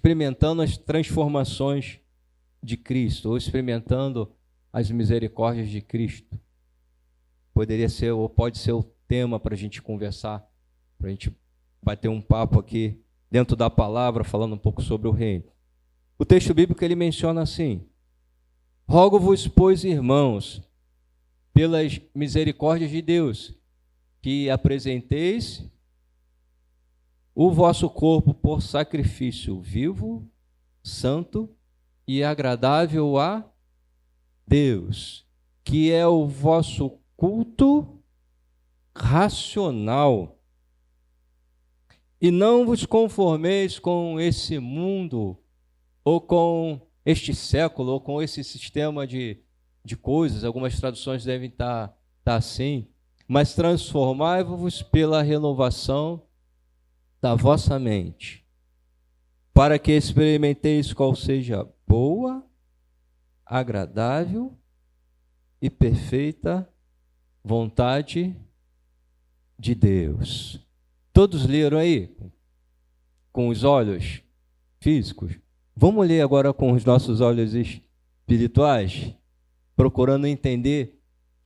experimentando 0.00 0.62
as 0.62 0.78
transformações 0.78 2.00
de 2.62 2.78
Cristo, 2.78 3.28
ou 3.28 3.36
experimentando 3.36 4.32
as 4.72 4.90
misericórdias 4.90 5.68
de 5.68 5.82
Cristo. 5.82 6.40
Poderia 7.52 7.86
ser, 7.86 8.10
ou 8.10 8.26
pode 8.26 8.56
ser 8.56 8.72
o 8.72 8.82
tema 9.06 9.38
para 9.38 9.52
a 9.52 9.58
gente 9.58 9.82
conversar, 9.82 10.42
para 10.98 11.08
a 11.08 11.10
gente 11.10 11.30
bater 11.82 12.08
um 12.08 12.18
papo 12.18 12.58
aqui 12.58 12.98
dentro 13.30 13.54
da 13.54 13.68
palavra, 13.68 14.24
falando 14.24 14.54
um 14.54 14.58
pouco 14.58 14.80
sobre 14.80 15.06
o 15.06 15.10
reino. 15.10 15.44
O 16.18 16.24
texto 16.24 16.54
bíblico 16.54 16.82
ele 16.82 16.94
menciona 16.94 17.42
assim: 17.42 17.86
Rogo-vos, 18.88 19.46
pois, 19.46 19.84
irmãos, 19.84 20.62
pelas 21.52 22.00
misericórdias 22.14 22.90
de 22.90 23.02
Deus, 23.02 23.54
que 24.22 24.48
apresenteis 24.48 25.62
o 27.34 27.50
vosso 27.50 27.88
corpo 27.88 28.34
por 28.34 28.60
sacrifício 28.62 29.60
vivo, 29.60 30.28
santo 30.82 31.48
e 32.06 32.24
agradável 32.24 33.18
a 33.18 33.48
Deus, 34.46 35.26
que 35.62 35.92
é 35.92 36.06
o 36.06 36.26
vosso 36.26 36.98
culto 37.16 38.00
racional. 38.94 40.38
E 42.20 42.30
não 42.30 42.66
vos 42.66 42.84
conformeis 42.84 43.78
com 43.78 44.20
esse 44.20 44.58
mundo, 44.58 45.38
ou 46.04 46.20
com 46.20 46.80
este 47.06 47.34
século, 47.34 47.92
ou 47.92 48.00
com 48.00 48.20
esse 48.20 48.42
sistema 48.44 49.06
de, 49.06 49.40
de 49.84 49.96
coisas. 49.96 50.44
Algumas 50.44 50.78
traduções 50.78 51.24
devem 51.24 51.48
estar, 51.48 51.96
estar 52.18 52.36
assim. 52.36 52.88
Mas 53.26 53.54
transformai-vos 53.54 54.82
pela 54.82 55.22
renovação 55.22 56.22
da 57.20 57.34
vossa 57.34 57.78
mente, 57.78 58.44
para 59.52 59.78
que 59.78 59.92
experimenteis 59.92 60.92
qual 60.92 61.14
seja 61.14 61.68
boa, 61.86 62.44
agradável 63.44 64.56
e 65.60 65.68
perfeita 65.68 66.68
vontade 67.44 68.34
de 69.58 69.74
Deus. 69.74 70.64
Todos 71.12 71.46
leram 71.46 71.78
aí? 71.78 72.16
Com 73.32 73.48
os 73.48 73.64
olhos 73.64 74.22
físicos? 74.80 75.38
Vamos 75.76 76.06
ler 76.06 76.22
agora 76.22 76.52
com 76.52 76.72
os 76.72 76.84
nossos 76.84 77.20
olhos 77.20 77.54
espirituais, 77.54 79.14
procurando 79.76 80.26
entender 80.26 80.99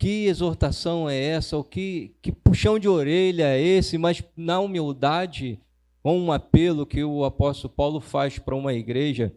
que 0.04 0.26
exortação 0.26 1.08
é 1.08 1.18
essa, 1.18 1.56
o 1.56 1.64
que, 1.64 2.14
que 2.20 2.30
puxão 2.30 2.78
de 2.78 2.86
orelha 2.86 3.44
é 3.44 3.58
esse, 3.58 3.96
mas 3.96 4.22
na 4.36 4.60
humildade 4.60 5.58
com 6.02 6.20
um 6.20 6.30
apelo 6.30 6.84
que 6.84 7.02
o 7.02 7.24
apóstolo 7.24 7.72
Paulo 7.72 8.00
faz 8.02 8.38
para 8.38 8.54
uma 8.54 8.74
igreja 8.74 9.32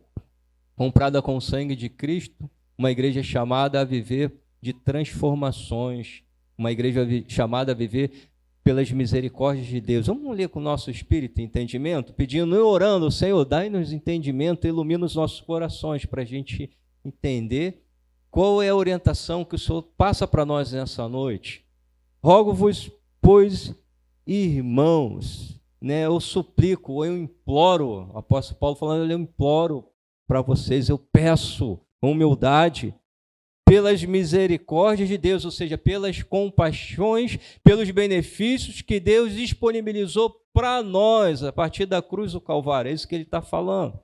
comprada 0.75 1.21
com 1.21 1.37
o 1.37 1.41
sangue 1.41 1.73
de 1.73 1.87
Cristo, 1.87 2.49
uma 2.77 2.91
igreja 2.91 3.23
chamada 3.23 3.79
a 3.79 3.85
viver 3.85 4.33
de 4.61 4.73
transformações, 4.73 6.21
uma 6.57 6.69
igreja 6.69 7.07
chamada 7.29 7.71
a 7.71 7.75
viver 7.75 8.11
pelas 8.61 8.91
misericórdias 8.91 9.67
de 9.67 9.79
Deus. 9.79 10.07
Vamos 10.07 10.35
ler 10.35 10.49
com 10.49 10.59
o 10.59 10.63
nosso 10.63 10.91
espírito 10.91 11.39
e 11.39 11.45
entendimento, 11.45 12.11
pedindo 12.11 12.53
e 12.53 12.59
orando, 12.59 13.09
Senhor, 13.09 13.45
dai-nos 13.45 13.93
entendimento, 13.93 14.67
ilumina 14.67 15.05
os 15.05 15.15
nossos 15.15 15.39
corações 15.39 16.05
para 16.05 16.23
a 16.23 16.25
gente 16.25 16.69
entender 17.05 17.86
qual 18.29 18.61
é 18.61 18.69
a 18.69 18.75
orientação 18.75 19.45
que 19.45 19.55
o 19.55 19.59
Senhor 19.59 19.81
passa 19.97 20.27
para 20.27 20.45
nós 20.45 20.71
nessa 20.71 21.07
noite. 21.07 21.65
Rogo-vos, 22.23 22.91
pois, 23.21 23.73
irmãos, 24.25 25.59
né, 25.81 26.05
eu 26.05 26.19
suplico, 26.19 27.05
eu 27.05 27.17
imploro, 27.17 28.11
o 28.13 28.17
apóstolo 28.17 28.59
Paulo 28.59 28.75
falando, 28.75 29.09
eu 29.09 29.17
imploro 29.17 29.85
para 30.27 30.41
vocês, 30.41 30.89
eu 30.89 30.97
peço 30.97 31.79
humildade, 32.01 32.93
pelas 33.67 34.01
misericórdias 34.01 35.09
de 35.09 35.17
Deus, 35.17 35.43
ou 35.43 35.51
seja, 35.51 35.77
pelas 35.77 36.23
compaixões, 36.23 37.37
pelos 37.61 37.91
benefícios 37.91 38.81
que 38.81 38.97
Deus 38.97 39.33
disponibilizou 39.33 40.33
para 40.53 40.81
nós 40.81 41.43
a 41.43 41.51
partir 41.51 41.85
da 41.85 42.01
cruz 42.01 42.31
do 42.31 42.39
Calvário, 42.39 42.89
é 42.89 42.93
isso 42.93 43.05
que 43.05 43.13
ele 43.13 43.23
está 43.23 43.41
falando. 43.41 43.99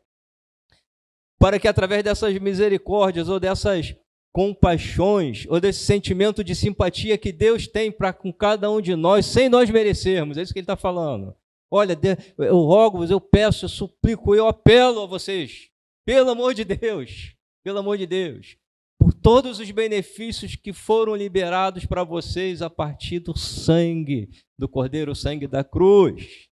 Para 1.40 1.58
que 1.59 1.68
através 1.68 2.03
dessas 2.03 2.38
misericórdias 2.40 3.30
ou 3.30 3.40
dessas 3.40 3.96
compaixões 4.34 5.46
ou 5.48 5.62
desse 5.62 5.86
sentimento 5.86 6.44
de 6.44 6.56
simpatia 6.56 7.18
que 7.18 7.32
Deus 7.32 7.68
tem 7.68 7.92
para 7.92 8.12
com 8.12 8.34
cada 8.34 8.70
um 8.70 8.82
de 8.82 8.96
nós, 8.96 9.28
sem 9.28 9.48
nós 9.48 9.70
merecermos, 9.70 10.38
é 10.38 10.42
isso 10.42 10.52
que 10.52 10.60
ele 10.60 10.64
está 10.64 10.76
falando. 10.76 11.36
Olha, 11.72 11.98
eu 12.38 12.58
rogo-vos, 12.58 13.12
eu 13.12 13.22
peço, 13.22 13.66
eu 13.66 13.70
suplico, 13.70 14.36
eu 14.36 14.48
apelo 14.48 15.04
a 15.04 15.06
vocês, 15.06 15.70
pelo 16.06 16.32
amor 16.32 16.54
de 16.54 16.64
Deus, 16.64 17.36
pelo 17.64 17.80
amor 17.80 17.98
de 17.98 18.08
Deus, 18.08 18.58
por 19.00 19.14
todos 19.14 19.60
os 19.60 19.70
benefícios 19.70 20.56
que 20.56 20.74
foram 20.74 21.16
liberados 21.16 21.86
para 21.86 22.04
vocês 22.04 22.62
a 22.62 22.70
partir 22.70 23.20
do 23.20 23.38
sangue 23.38 24.30
do 24.58 24.68
Cordeiro, 24.68 25.12
o 25.12 25.16
sangue 25.16 25.48
da 25.48 25.64
cruz. 25.64 26.48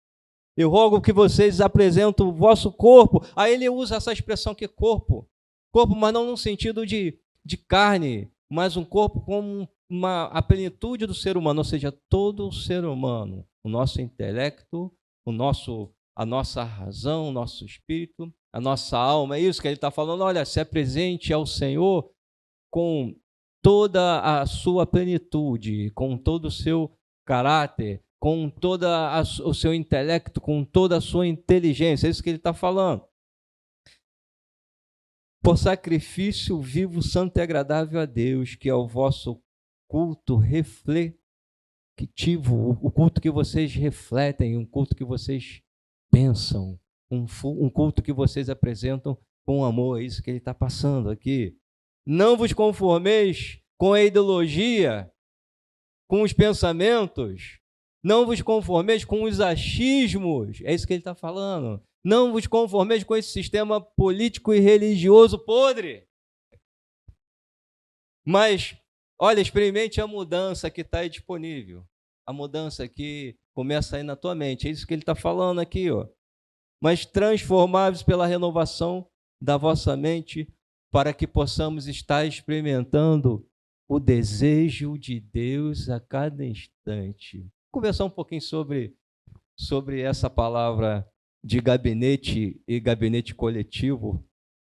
Eu 0.56 0.70
rogo 0.70 1.02
que 1.02 1.14
vocês 1.14 1.62
apresentem 1.62 2.25
o 2.25 2.34
vosso 2.34 2.72
corpo. 2.72 3.25
Aí 3.36 3.53
ele 3.53 3.70
usa 3.70 3.96
essa 3.96 4.12
expressão 4.12 4.53
que 4.53 4.68
corpo. 4.68 5.28
Corpo, 5.72 5.96
mas 5.96 6.14
não 6.14 6.25
no 6.25 6.36
sentido 6.36 6.86
de, 6.86 7.18
de 7.46 7.57
carne, 7.57 8.31
mas 8.50 8.78
um 8.78 8.84
corpo 8.84 9.22
como 9.22 9.68
uma, 9.90 10.25
a 10.25 10.41
plenitude 10.41 11.06
do 11.06 11.13
ser 11.13 11.35
humano, 11.35 11.59
ou 11.59 11.63
seja, 11.63 11.91
todo 12.09 12.47
o 12.47 12.52
ser 12.52 12.85
humano. 12.85 13.46
O 13.63 13.69
nosso 13.69 14.02
intelecto, 14.02 14.91
o 15.25 15.31
nosso, 15.31 15.94
a 16.16 16.25
nossa 16.25 16.63
razão, 16.63 17.29
o 17.29 17.31
nosso 17.31 17.66
espírito, 17.66 18.34
a 18.53 18.59
nossa 18.59 18.97
alma. 18.97 19.38
É 19.38 19.41
isso 19.41 19.62
que 19.62 19.68
ele 19.68 19.75
está 19.75 19.91
falando. 19.91 20.22
Olha, 20.22 20.46
se 20.46 20.59
apresente 20.59 21.34
ao 21.34 21.46
Senhor 21.46 22.09
com 22.72 23.16
toda 23.62 24.22
a 24.22 24.46
sua 24.46 24.85
plenitude, 24.88 25.91
com 25.91 26.18
todo 26.18 26.46
o 26.46 26.52
seu 26.52 26.91
caráter, 27.25 28.02
com 28.19 28.50
todo 28.50 28.85
o 29.46 29.53
seu 29.53 29.73
intelecto, 29.73 30.40
com 30.40 30.63
toda 30.63 30.97
a 30.97 31.02
sua 31.02 31.28
inteligência. 31.28 32.08
É 32.08 32.09
isso 32.09 32.23
que 32.23 32.29
ele 32.29 32.38
está 32.38 32.53
falando. 32.53 33.03
Por 35.44 35.57
sacrifício 35.57 36.62
vivo, 36.62 37.02
santo 37.02 37.38
e 37.38 37.41
agradável 37.41 38.00
a 38.00 38.06
Deus, 38.06 38.56
que 38.56 38.69
é 38.69 38.75
o 38.75 38.88
vosso 38.88 39.41
culto 39.88 40.38
refletivo 40.38 41.22
o 42.81 42.91
culto 42.91 43.22
que 43.22 43.29
vocês 43.29 43.74
refletem, 43.74 44.57
um 44.57 44.66
culto 44.66 44.96
que 44.96 45.03
vocês 45.03 45.62
pensam, 46.12 46.79
um, 47.09 47.25
um 47.46 47.69
culto 47.69 48.02
que 48.02 48.13
vocês 48.13 48.50
apresentam 48.50 49.18
com 49.46 49.66
amor. 49.66 50.00
É 50.00 50.03
isso 50.03 50.22
que 50.22 50.29
ele 50.29 50.38
está 50.38 50.53
passando 50.53 51.09
aqui. 51.09 51.58
Não 52.06 52.38
vos 52.38 52.53
conformeis 52.53 53.59
com 53.78 53.94
a 53.94 54.02
ideologia, 54.02 55.12
com 56.08 56.22
os 56.23 56.34
pensamentos, 56.34 57.59
não 58.03 58.25
vos 58.25 58.41
conformeis 58.41 59.06
com 59.06 59.23
os 59.23 59.40
achismos. 59.40 60.62
É 60.63 60.73
isso 60.73 60.88
que 60.88 60.94
ele 60.94 61.02
está 61.02 61.16
falando. 61.16 61.81
Não 62.03 62.31
vos 62.31 62.47
conformeis 62.47 63.03
com 63.03 63.16
esse 63.16 63.31
sistema 63.31 63.79
político 63.79 64.53
e 64.53 64.59
religioso 64.59 65.38
podre. 65.38 66.07
Mas, 68.25 68.75
olha, 69.19 69.41
experimente 69.41 70.01
a 70.01 70.07
mudança 70.07 70.69
que 70.69 70.81
está 70.81 71.07
disponível 71.07 71.85
a 72.25 72.34
mudança 72.34 72.88
que 72.88 73.35
começa 73.53 73.97
aí 73.97 74.03
na 74.03 74.16
tua 74.16 74.34
mente. 74.34 74.67
É 74.67 74.72
isso 74.72 74.88
que 74.88 74.94
ele 74.94 75.01
está 75.01 75.16
falando 75.16 75.59
aqui, 75.59 75.91
ó. 75.91 76.07
Mas 76.81 77.06
transformáveis 77.06 78.01
pela 78.01 78.25
renovação 78.25 79.07
da 79.40 79.57
vossa 79.57 79.96
mente, 79.96 80.47
para 80.91 81.14
que 81.14 81.28
possamos 81.28 81.87
estar 81.87 82.26
experimentando 82.26 83.46
o 83.87 83.99
desejo 83.99 84.97
de 84.97 85.20
Deus 85.20 85.90
a 85.90 85.99
cada 85.99 86.46
instante. 86.46 87.40
Vou 87.40 87.81
conversar 87.81 88.05
um 88.05 88.09
pouquinho 88.09 88.41
sobre, 88.41 88.96
sobre 89.58 90.02
essa 90.02 90.29
palavra 90.29 91.08
de 91.43 91.59
gabinete 91.59 92.61
e 92.67 92.79
gabinete 92.79 93.34
coletivo, 93.34 94.23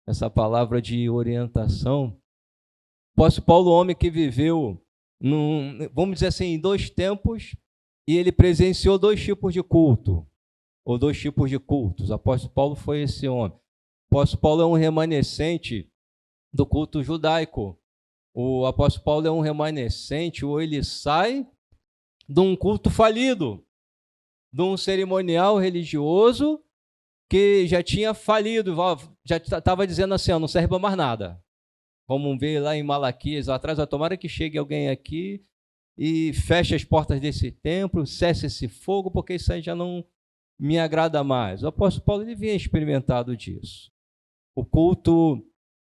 essa 0.06 0.30
palavra 0.30 0.80
de 0.80 1.08
orientação. 1.08 2.20
Posso 3.16 3.42
Paulo, 3.42 3.70
homem 3.70 3.96
que 3.96 4.10
viveu 4.10 4.80
num, 5.20 5.88
vamos 5.92 6.14
dizer 6.14 6.28
assim, 6.28 6.46
em 6.46 6.58
dois 6.58 6.88
tempos, 6.88 7.54
e 8.08 8.16
ele 8.16 8.32
presenciou 8.32 8.98
dois 8.98 9.22
tipos 9.22 9.52
de 9.52 9.62
culto, 9.62 10.26
ou 10.84 10.98
dois 10.98 11.18
tipos 11.18 11.50
de 11.50 11.58
cultos. 11.58 12.10
Apóstolo 12.10 12.52
Paulo 12.54 12.74
foi 12.74 13.02
esse 13.02 13.28
homem. 13.28 13.58
Apóstolo 14.10 14.40
Paulo 14.40 14.62
é 14.62 14.66
um 14.66 14.72
remanescente 14.72 15.88
do 16.52 16.66
culto 16.66 17.02
judaico. 17.02 17.78
O 18.34 18.64
apóstolo 18.64 19.04
Paulo 19.04 19.26
é 19.26 19.30
um 19.30 19.40
remanescente, 19.40 20.44
ou 20.44 20.60
ele 20.60 20.82
sai 20.82 21.46
de 22.28 22.40
um 22.40 22.56
culto 22.56 22.90
falido, 22.90 23.64
de 24.52 24.62
um 24.62 24.76
cerimonial 24.76 25.58
religioso 25.58 26.62
que 27.30 27.66
já 27.66 27.82
tinha 27.82 28.12
falido, 28.12 28.74
já 29.24 29.36
estava 29.36 29.86
dizendo 29.86 30.14
assim: 30.14 30.32
não 30.32 30.48
serve 30.48 30.68
para 30.68 30.78
mais 30.78 30.96
nada. 30.96 31.42
Vamos 32.08 32.38
ver 32.38 32.60
lá 32.60 32.76
em 32.76 32.82
Malaquias, 32.82 33.46
lá 33.46 33.54
atrás, 33.54 33.78
tomara 33.88 34.16
que 34.16 34.28
chegue 34.28 34.58
alguém 34.58 34.88
aqui 34.88 35.44
e 35.96 36.32
feche 36.32 36.74
as 36.74 36.82
portas 36.82 37.20
desse 37.20 37.52
templo, 37.52 38.06
cesse 38.06 38.46
esse 38.46 38.66
fogo, 38.66 39.10
porque 39.10 39.34
isso 39.34 39.52
aí 39.52 39.62
já 39.62 39.76
não, 39.76 40.04
me 40.60 40.78
agrada 40.78 41.24
mais? 41.24 41.62
O 41.62 41.68
apóstolo 41.68 42.04
Paulo 42.04 42.22
ele 42.22 42.34
vinha 42.34 42.54
experimentado 42.54 43.34
disso. 43.34 43.90
O 44.54 44.64
culto 44.64 45.42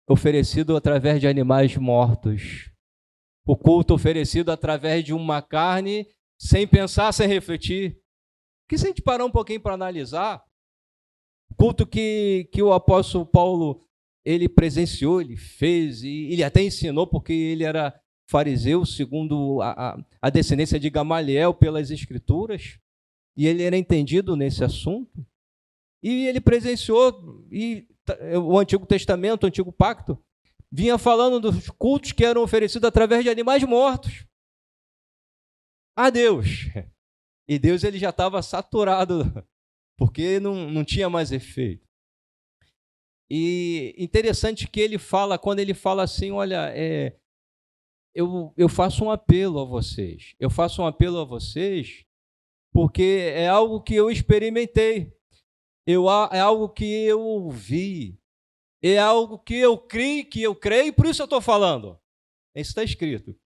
oferecido 0.07 0.77
através 0.77 1.19
de 1.19 1.27
animais 1.27 1.75
mortos. 1.77 2.71
O 3.47 3.57
culto 3.57 3.95
oferecido 3.95 4.51
através 4.51 5.03
de 5.03 5.15
uma 5.15 5.41
carne 5.41 6.07
sem 6.39 6.67
pensar, 6.67 7.13
sem 7.13 7.27
refletir. 7.27 8.00
Que 8.71 8.79
se 8.79 8.85
a 8.85 8.89
gente 8.89 9.03
parar 9.03 9.25
um 9.25 9.31
pouquinho 9.33 9.61
para 9.61 9.75
analisar, 9.75 10.45
o 11.51 11.55
culto 11.57 11.85
que, 11.85 12.49
que 12.53 12.63
o 12.63 12.73
apóstolo 12.73 13.27
Paulo 13.27 13.85
ele 14.25 14.49
presenciou, 14.49 15.21
ele 15.21 15.37
fez, 15.37 16.05
e 16.05 16.29
ele 16.31 16.45
até 16.45 16.63
ensinou, 16.63 17.05
porque 17.05 17.33
ele 17.33 17.65
era 17.65 17.93
fariseu, 18.29 18.87
segundo 18.87 19.61
a, 19.61 20.01
a, 20.23 20.31
descendência 20.31 20.79
de 20.79 20.89
Gamaliel 20.89 21.53
pelas 21.53 21.91
escrituras, 21.91 22.79
e 23.37 23.49
ele 23.49 23.65
era 23.65 23.77
entendido 23.77 24.37
nesse 24.37 24.63
assunto. 24.63 25.27
E 26.01 26.29
ele 26.29 26.41
presenciou, 26.41 27.45
e 27.51 27.89
o 28.41 28.57
Antigo 28.57 28.87
Testamento, 28.87 29.43
o 29.43 29.47
Antigo 29.49 29.73
Pacto, 29.73 30.17
vinha 30.71 30.97
falando 30.97 31.41
dos 31.41 31.69
cultos 31.71 32.13
que 32.13 32.25
eram 32.25 32.41
oferecidos 32.41 32.87
através 32.87 33.25
de 33.25 33.31
animais 33.31 33.65
mortos 33.65 34.25
a 35.97 36.09
Deus. 36.09 36.69
E 37.51 37.59
Deus 37.59 37.83
ele 37.83 37.99
já 37.99 38.11
estava 38.11 38.41
saturado, 38.43 39.25
porque 39.99 40.39
não, 40.39 40.71
não 40.71 40.85
tinha 40.85 41.11
mais 41.11 41.33
efeito. 41.33 41.85
E 43.29 43.93
interessante 43.99 44.69
que 44.69 44.79
ele 44.79 44.99
fala, 44.99 45.37
quando 45.37 45.59
ele 45.59 45.75
fala 45.75 46.05
assim, 46.05 46.31
olha, 46.31 46.71
é, 46.73 47.19
eu, 48.15 48.55
eu 48.57 48.69
faço 48.69 49.05
um 49.05 49.11
apelo 49.11 49.59
a 49.59 49.65
vocês. 49.65 50.37
Eu 50.39 50.49
faço 50.49 50.81
um 50.81 50.87
apelo 50.87 51.19
a 51.19 51.25
vocês 51.25 52.07
porque 52.73 53.33
é 53.35 53.49
algo 53.49 53.83
que 53.83 53.97
eu 53.97 54.13
experimentei. 54.13 55.13
Eu, 55.85 56.09
é 56.31 56.39
algo 56.39 56.69
que 56.69 56.85
eu 56.85 57.51
vi. 57.51 58.17
É 58.81 58.97
algo 58.97 59.41
que 59.41 59.57
eu 59.57 59.77
criei, 59.77 60.23
que 60.23 60.41
eu 60.41 60.55
creio, 60.55 60.93
por 60.93 61.05
isso 61.05 61.21
eu 61.21 61.25
estou 61.25 61.41
falando. 61.41 61.99
Isso 62.55 62.71
está 62.71 62.85
escrito. 62.85 63.37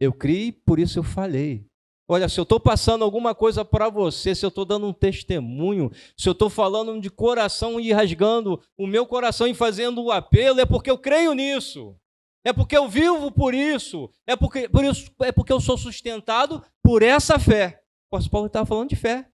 Eu 0.00 0.12
criei, 0.12 0.50
por 0.50 0.80
isso 0.80 0.98
eu 0.98 1.04
falei. 1.04 1.67
Olha, 2.10 2.26
se 2.26 2.40
eu 2.40 2.44
estou 2.44 2.58
passando 2.58 3.04
alguma 3.04 3.34
coisa 3.34 3.66
para 3.66 3.90
você, 3.90 4.34
se 4.34 4.44
eu 4.44 4.48
estou 4.48 4.64
dando 4.64 4.86
um 4.86 4.94
testemunho, 4.94 5.92
se 6.16 6.26
eu 6.26 6.32
estou 6.32 6.48
falando 6.48 6.98
de 6.98 7.10
coração 7.10 7.78
e 7.78 7.92
rasgando 7.92 8.62
o 8.78 8.86
meu 8.86 9.06
coração 9.06 9.46
e 9.46 9.52
fazendo 9.52 10.02
o 10.02 10.10
apelo, 10.10 10.58
é 10.58 10.64
porque 10.64 10.90
eu 10.90 10.96
creio 10.96 11.34
nisso. 11.34 11.94
É 12.42 12.50
porque 12.50 12.74
eu 12.74 12.88
vivo 12.88 13.30
por 13.30 13.52
isso. 13.52 14.10
É 14.26 14.34
porque, 14.34 14.70
por 14.70 14.82
isso, 14.82 15.12
é 15.20 15.30
porque 15.30 15.52
eu 15.52 15.60
sou 15.60 15.76
sustentado 15.76 16.64
por 16.82 17.02
essa 17.02 17.38
fé. 17.38 17.82
O 18.10 18.16
apóstolo 18.16 18.30
Paulo 18.30 18.46
estava 18.46 18.64
falando 18.64 18.88
de 18.88 18.96
fé. 18.96 19.30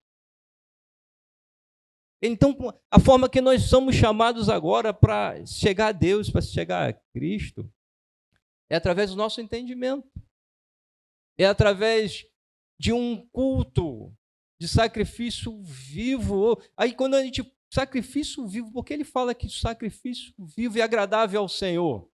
Então, 2.21 2.57
a 2.91 2.99
forma 2.99 3.29
que 3.29 3.41
nós 3.41 3.63
somos 3.65 3.95
chamados 3.95 4.49
agora 4.49 4.93
para 4.93 5.47
chegar 5.47 5.89
a 5.89 5.93
Deus, 5.93 6.29
para 6.29 6.41
chegar 6.41 6.91
a 6.91 6.93
Cristo, 7.13 7.71
é 8.69 8.75
através 8.75 9.11
do 9.11 9.17
nosso 9.17 9.41
entendimento. 9.41 10.11
É 11.39 11.47
através 11.47 12.27
de 12.79 12.93
um 12.93 13.17
culto, 13.33 14.13
de 14.61 14.69
sacrifício 14.69 15.63
vivo. 15.63 16.61
Aí, 16.77 16.93
quando 16.93 17.15
a 17.15 17.23
gente. 17.23 17.43
Sacrifício 17.73 18.47
vivo, 18.47 18.71
porque 18.71 18.95
ele 18.95 19.03
fala 19.03 19.35
que 19.35 19.49
sacrifício 19.49 20.33
vivo 20.39 20.79
e 20.79 20.83
agradável 20.83 21.41
ao 21.41 21.49
Senhor. 21.49 22.09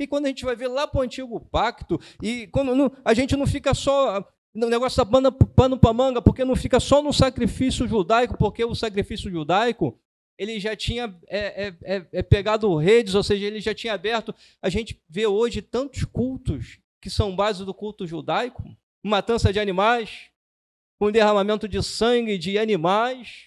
E 0.00 0.06
quando 0.06 0.26
a 0.26 0.28
gente 0.28 0.44
vai 0.44 0.56
ver 0.56 0.66
lá 0.66 0.84
para 0.84 0.98
o 0.98 1.02
antigo 1.02 1.38
pacto, 1.38 2.00
e 2.20 2.48
quando 2.48 2.74
não, 2.74 2.90
a 3.04 3.14
gente 3.14 3.36
não 3.36 3.46
fica 3.46 3.72
só 3.72 4.26
no 4.52 4.68
negócio 4.68 4.96
da 4.96 5.06
pano, 5.06 5.30
pano 5.30 5.78
para 5.78 5.92
manga, 5.92 6.20
porque 6.20 6.44
não 6.44 6.56
fica 6.56 6.80
só 6.80 7.02
no 7.02 7.12
sacrifício 7.12 7.86
judaico, 7.86 8.36
porque 8.36 8.64
o 8.64 8.74
sacrifício 8.74 9.30
judaico 9.30 9.96
ele 10.38 10.60
já 10.60 10.76
tinha 10.76 11.14
é, 11.28 11.66
é, 11.66 11.74
é, 11.82 12.06
é 12.12 12.22
pegado 12.22 12.74
redes, 12.76 13.14
ou 13.14 13.22
seja, 13.22 13.46
ele 13.46 13.60
já 13.60 13.74
tinha 13.74 13.94
aberto. 13.94 14.34
A 14.60 14.68
gente 14.68 15.00
vê 15.08 15.26
hoje 15.26 15.62
tantos 15.62 16.04
cultos 16.04 16.78
que 17.00 17.08
são 17.08 17.34
base 17.34 17.64
do 17.64 17.72
culto 17.72 18.06
judaico, 18.06 18.62
matança 19.06 19.52
de 19.52 19.60
animais, 19.60 20.30
com 20.98 21.10
derramamento 21.10 21.68
de 21.68 21.82
sangue 21.82 22.38
de 22.38 22.58
animais, 22.58 23.46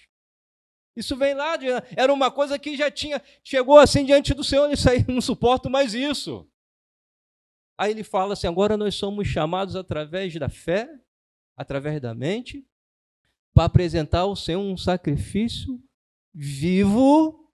isso 0.96 1.16
vem 1.16 1.34
lá, 1.34 1.56
de, 1.56 1.66
era 1.96 2.12
uma 2.12 2.30
coisa 2.30 2.58
que 2.58 2.76
já 2.76 2.90
tinha, 2.90 3.22
chegou 3.42 3.78
assim 3.78 4.04
diante 4.04 4.34
do 4.34 4.42
Senhor, 4.44 4.70
isso 4.70 4.88
aí, 4.88 5.04
não 5.08 5.20
suporto 5.20 5.70
mais 5.70 5.94
isso. 5.94 6.46
Aí 7.78 7.92
ele 7.92 8.04
fala 8.04 8.34
assim: 8.34 8.46
agora 8.46 8.76
nós 8.76 8.94
somos 8.94 9.26
chamados 9.26 9.76
através 9.76 10.34
da 10.34 10.48
fé, 10.48 10.90
através 11.56 12.00
da 12.00 12.14
mente, 12.14 12.66
para 13.54 13.64
apresentar 13.64 14.20
ao 14.20 14.36
Senhor 14.36 14.60
um 14.60 14.76
sacrifício 14.76 15.82
vivo, 16.34 17.50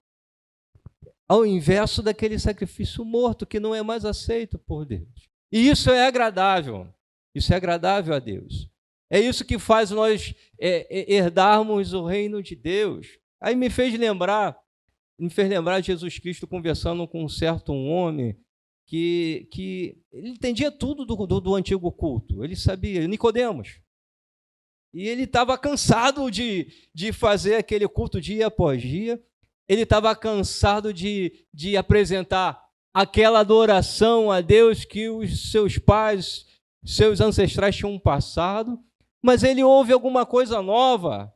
ao 1.29 1.47
inverso 1.47 2.03
daquele 2.03 2.39
sacrifício 2.39 3.05
morto, 3.05 3.47
que 3.47 3.61
não 3.61 3.75
é 3.75 3.83
mais 3.83 4.05
aceito 4.05 4.59
por 4.59 4.85
Deus. 4.85 5.29
E 5.53 5.69
isso 5.69 5.91
é 5.91 6.07
agradável, 6.07 6.93
isso 7.37 7.53
é 7.53 7.57
agradável 7.57 8.15
a 8.15 8.19
Deus. 8.19 8.69
É 9.11 9.21
isso 9.21 9.45
que 9.45 9.59
faz 9.59 9.91
nós 9.91 10.35
é, 10.59 10.87
é 10.91 11.15
herdarmos 11.15 11.93
o 11.93 12.05
reino 12.05 12.43
de 12.43 12.57
Deus. 12.57 13.07
Aí 13.41 13.55
me 13.55 13.71
fez 13.71 13.97
lembrar, 13.99 14.59
me 15.19 15.31
fez 15.31 15.49
lembrar 15.49 15.81
Jesus 15.81 16.19
Cristo 16.19 16.47
conversando 16.47 17.07
com 17.07 17.25
um 17.25 17.29
certo 17.29 17.73
homem 17.73 18.37
que, 18.87 19.49
que 19.53 19.99
ele 20.13 20.31
entendia 20.31 20.71
tudo 20.71 21.05
do, 21.05 21.27
do, 21.27 21.41
do 21.41 21.55
antigo 21.55 21.91
culto. 21.93 22.43
Ele 22.43 22.57
sabia, 22.57 23.07
Nicodemos. 23.07 23.81
E 24.95 25.07
ele 25.07 25.25
estava 25.25 25.59
cansado 25.59 26.31
de, 26.31 26.69
de 26.95 27.13
fazer 27.13 27.57
aquele 27.57 27.87
culto 27.87 28.21
dia 28.21 28.47
após 28.47 28.81
dia. 28.81 29.23
Ele 29.69 29.83
estava 29.83 30.15
cansado 30.17 30.93
de, 30.93 31.45
de 31.53 31.77
apresentar 31.77 32.65
aquela 32.95 33.41
adoração 33.41 34.31
a 34.31 34.41
Deus 34.41 34.87
que 34.87 35.11
os 35.11 35.51
seus 35.51 35.77
pais, 35.77 36.47
seus 36.87 37.21
ancestrais 37.21 37.77
tinham 37.77 37.99
passado. 37.99 38.79
Mas 39.23 39.43
ele 39.43 39.63
ouve 39.63 39.93
alguma 39.93 40.25
coisa 40.25 40.63
nova 40.63 41.35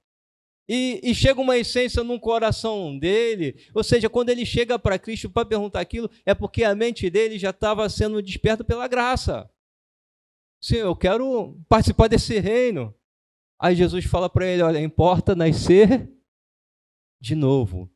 e, 0.72 1.00
e, 1.02 1.12
chega 1.12 1.40
uma 1.40 1.58
essência 1.58 2.04
no 2.04 2.20
coração 2.20 2.96
dele, 2.96 3.56
ou 3.74 3.82
seja, 3.82 4.08
quando 4.08 4.28
ele 4.28 4.46
chega 4.46 4.78
para 4.78 5.00
Cristo 5.00 5.28
para 5.28 5.44
perguntar 5.44 5.80
aquilo, 5.80 6.08
é 6.24 6.32
porque 6.32 6.62
a 6.62 6.76
mente 6.76 7.10
dele 7.10 7.40
já 7.40 7.50
estava 7.50 7.88
sendo 7.88 8.22
desperta 8.22 8.62
pela 8.62 8.86
graça. 8.86 9.50
Sim, 10.62 10.76
eu 10.76 10.94
quero 10.94 11.60
participar 11.68 12.06
desse 12.06 12.38
reino. 12.38 12.94
Aí 13.60 13.74
Jesus 13.74 14.04
fala 14.04 14.30
para 14.30 14.46
ele: 14.46 14.62
olha, 14.62 14.78
importa 14.78 15.34
nascer 15.34 16.08
de 17.20 17.34
novo, 17.34 17.90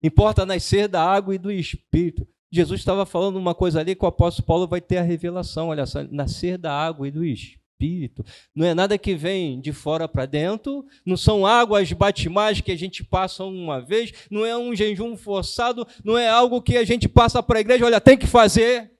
importa 0.00 0.46
nascer 0.46 0.86
da 0.86 1.04
água 1.04 1.34
e 1.34 1.38
do 1.38 1.50
espírito. 1.50 2.24
Jesus 2.52 2.80
estava 2.80 3.06
falando 3.06 3.36
uma 3.36 3.54
coisa 3.54 3.80
ali 3.80 3.94
que 3.94 4.04
o 4.04 4.08
apóstolo 4.08 4.46
Paulo 4.46 4.68
vai 4.68 4.80
ter 4.80 4.98
a 4.98 5.02
revelação: 5.02 5.68
olha 5.68 5.86
só, 5.86 6.04
nascer 6.10 6.58
da 6.58 6.70
água 6.70 7.08
e 7.08 7.10
do 7.10 7.24
espírito. 7.24 8.22
Não 8.54 8.66
é 8.66 8.74
nada 8.74 8.98
que 8.98 9.14
vem 9.14 9.58
de 9.58 9.72
fora 9.72 10.06
para 10.06 10.26
dentro, 10.26 10.84
não 11.04 11.16
são 11.16 11.46
águas 11.46 11.90
batimais 11.92 12.60
que 12.60 12.70
a 12.70 12.76
gente 12.76 13.02
passa 13.02 13.42
uma 13.42 13.80
vez, 13.80 14.12
não 14.30 14.44
é 14.44 14.56
um 14.56 14.76
jejum 14.76 15.16
forçado, 15.16 15.86
não 16.04 16.18
é 16.18 16.28
algo 16.28 16.60
que 16.60 16.76
a 16.76 16.84
gente 16.84 17.08
passa 17.08 17.42
para 17.42 17.58
a 17.58 17.60
igreja, 17.62 17.86
olha, 17.86 18.00
tem 18.00 18.18
que 18.18 18.26
fazer. 18.26 18.92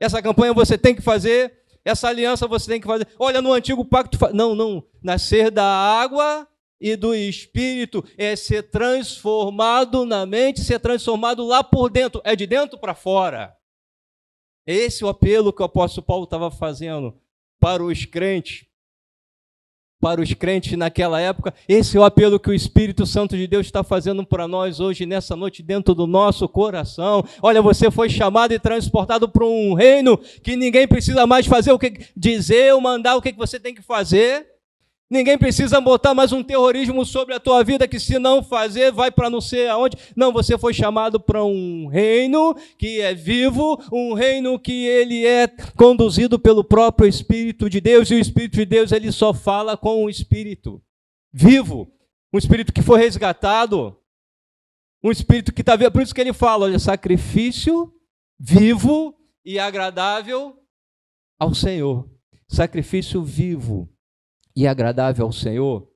Essa 0.00 0.20
campanha 0.20 0.52
você 0.52 0.76
tem 0.76 0.94
que 0.94 1.00
fazer, 1.00 1.54
essa 1.84 2.08
aliança 2.08 2.48
você 2.48 2.68
tem 2.68 2.80
que 2.80 2.86
fazer. 2.86 3.06
Olha, 3.16 3.40
no 3.40 3.52
antigo 3.52 3.84
pacto, 3.84 4.18
não, 4.34 4.56
não, 4.56 4.84
nascer 5.00 5.52
da 5.52 5.64
água 5.64 6.46
e 6.80 6.94
do 6.96 7.14
espírito 7.14 8.04
é 8.16 8.36
ser 8.36 8.70
transformado 8.70 10.04
na 10.04 10.26
mente, 10.26 10.60
ser 10.60 10.78
transformado 10.78 11.44
lá 11.44 11.64
por 11.64 11.90
dentro, 11.90 12.20
é 12.24 12.36
de 12.36 12.46
dentro 12.46 12.78
para 12.78 12.94
fora. 12.94 13.56
Esse 14.66 15.02
é 15.02 15.06
o 15.06 15.10
apelo 15.10 15.52
que 15.52 15.62
o 15.62 15.64
apóstolo 15.64 16.06
Paulo 16.06 16.24
estava 16.24 16.50
fazendo 16.50 17.16
para 17.60 17.84
os 17.84 18.04
crentes, 18.04 18.66
para 20.00 20.20
os 20.20 20.34
crentes 20.34 20.76
naquela 20.76 21.20
época. 21.20 21.54
Esse 21.68 21.96
é 21.96 22.00
o 22.00 22.04
apelo 22.04 22.38
que 22.38 22.50
o 22.50 22.54
Espírito 22.54 23.06
Santo 23.06 23.36
de 23.36 23.46
Deus 23.46 23.66
está 23.66 23.84
fazendo 23.84 24.26
para 24.26 24.46
nós 24.48 24.80
hoje, 24.80 25.06
nessa 25.06 25.36
noite, 25.36 25.62
dentro 25.62 25.94
do 25.94 26.06
nosso 26.06 26.48
coração. 26.48 27.24
Olha, 27.40 27.62
você 27.62 27.90
foi 27.90 28.10
chamado 28.10 28.52
e 28.52 28.58
transportado 28.58 29.28
para 29.28 29.44
um 29.44 29.72
reino 29.72 30.18
que 30.18 30.56
ninguém 30.56 30.86
precisa 30.86 31.26
mais 31.26 31.46
fazer 31.46 31.72
o 31.72 31.78
que 31.78 32.08
dizer 32.16 32.74
ou 32.74 32.80
mandar 32.80 33.16
o 33.16 33.22
que 33.22 33.32
você 33.32 33.58
tem 33.58 33.74
que 33.74 33.82
fazer. 33.82 34.55
Ninguém 35.08 35.38
precisa 35.38 35.80
botar 35.80 36.14
mais 36.14 36.32
um 36.32 36.42
terrorismo 36.42 37.06
sobre 37.06 37.32
a 37.32 37.38
tua 37.38 37.62
vida 37.62 37.86
que 37.86 38.00
se 38.00 38.18
não 38.18 38.42
fazer 38.42 38.90
vai 38.90 39.08
para 39.08 39.30
não 39.30 39.40
sei 39.40 39.68
aonde. 39.68 39.96
Não, 40.16 40.32
você 40.32 40.58
foi 40.58 40.74
chamado 40.74 41.20
para 41.20 41.44
um 41.44 41.86
reino 41.86 42.56
que 42.76 43.00
é 43.00 43.14
vivo, 43.14 43.80
um 43.92 44.14
reino 44.14 44.58
que 44.58 44.84
ele 44.84 45.24
é 45.24 45.46
conduzido 45.76 46.40
pelo 46.40 46.64
próprio 46.64 47.08
Espírito 47.08 47.70
de 47.70 47.80
Deus 47.80 48.10
e 48.10 48.14
o 48.14 48.18
Espírito 48.18 48.56
de 48.56 48.64
Deus 48.64 48.90
ele 48.90 49.12
só 49.12 49.32
fala 49.32 49.76
com 49.76 50.04
o 50.04 50.10
Espírito 50.10 50.82
vivo, 51.32 51.88
um 52.32 52.38
Espírito 52.38 52.72
que 52.72 52.82
foi 52.82 52.98
resgatado, 52.98 53.96
um 55.04 55.12
Espírito 55.12 55.52
que 55.52 55.60
está 55.60 55.76
vivo. 55.76 55.92
Por 55.92 56.02
isso 56.02 56.14
que 56.14 56.20
ele 56.20 56.32
fala, 56.32 56.64
olha, 56.64 56.80
sacrifício 56.80 57.92
vivo 58.40 59.14
e 59.44 59.56
agradável 59.56 60.58
ao 61.38 61.54
Senhor. 61.54 62.10
Sacrifício 62.48 63.22
vivo 63.22 63.88
e 64.56 64.66
agradável 64.66 65.26
ao 65.26 65.32
Senhor 65.32 65.86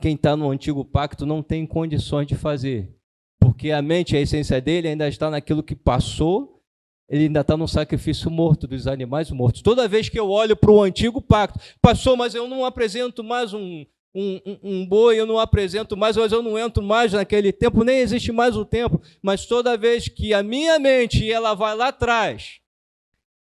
quem 0.00 0.14
está 0.14 0.36
no 0.36 0.50
antigo 0.50 0.84
pacto 0.84 1.26
não 1.26 1.42
tem 1.42 1.66
condições 1.66 2.26
de 2.26 2.34
fazer. 2.34 2.94
Porque 3.40 3.70
a 3.70 3.82
mente, 3.82 4.16
a 4.16 4.20
essência 4.20 4.60
dele 4.60 4.88
ainda 4.88 5.08
está 5.08 5.30
naquilo 5.30 5.62
que 5.62 5.74
passou, 5.74 6.62
ele 7.08 7.24
ainda 7.24 7.40
está 7.40 7.56
no 7.56 7.66
sacrifício 7.66 8.30
morto 8.30 8.66
dos 8.66 8.86
animais 8.86 9.30
mortos. 9.30 9.62
Toda 9.62 9.88
vez 9.88 10.08
que 10.08 10.18
eu 10.18 10.30
olho 10.30 10.56
para 10.56 10.70
o 10.70 10.82
antigo 10.82 11.20
pacto, 11.20 11.58
passou, 11.80 12.16
mas 12.16 12.34
eu 12.34 12.46
não 12.46 12.64
apresento 12.64 13.24
mais 13.24 13.52
um, 13.52 13.84
um, 14.14 14.40
um, 14.46 14.58
um, 14.62 14.86
boi, 14.86 15.18
eu 15.18 15.26
não 15.26 15.38
apresento 15.38 15.96
mais, 15.96 16.16
mas 16.16 16.30
eu 16.30 16.42
não 16.42 16.58
entro 16.58 16.82
mais 16.82 17.12
naquele 17.12 17.52
tempo, 17.52 17.82
nem 17.82 17.98
existe 17.98 18.30
mais 18.30 18.56
o 18.56 18.64
tempo. 18.64 19.00
Mas 19.22 19.46
toda 19.46 19.76
vez 19.76 20.08
que 20.08 20.32
a 20.32 20.42
minha 20.42 20.78
mente 20.78 21.30
ela 21.30 21.54
vai 21.54 21.74
lá 21.74 21.88
atrás 21.88 22.60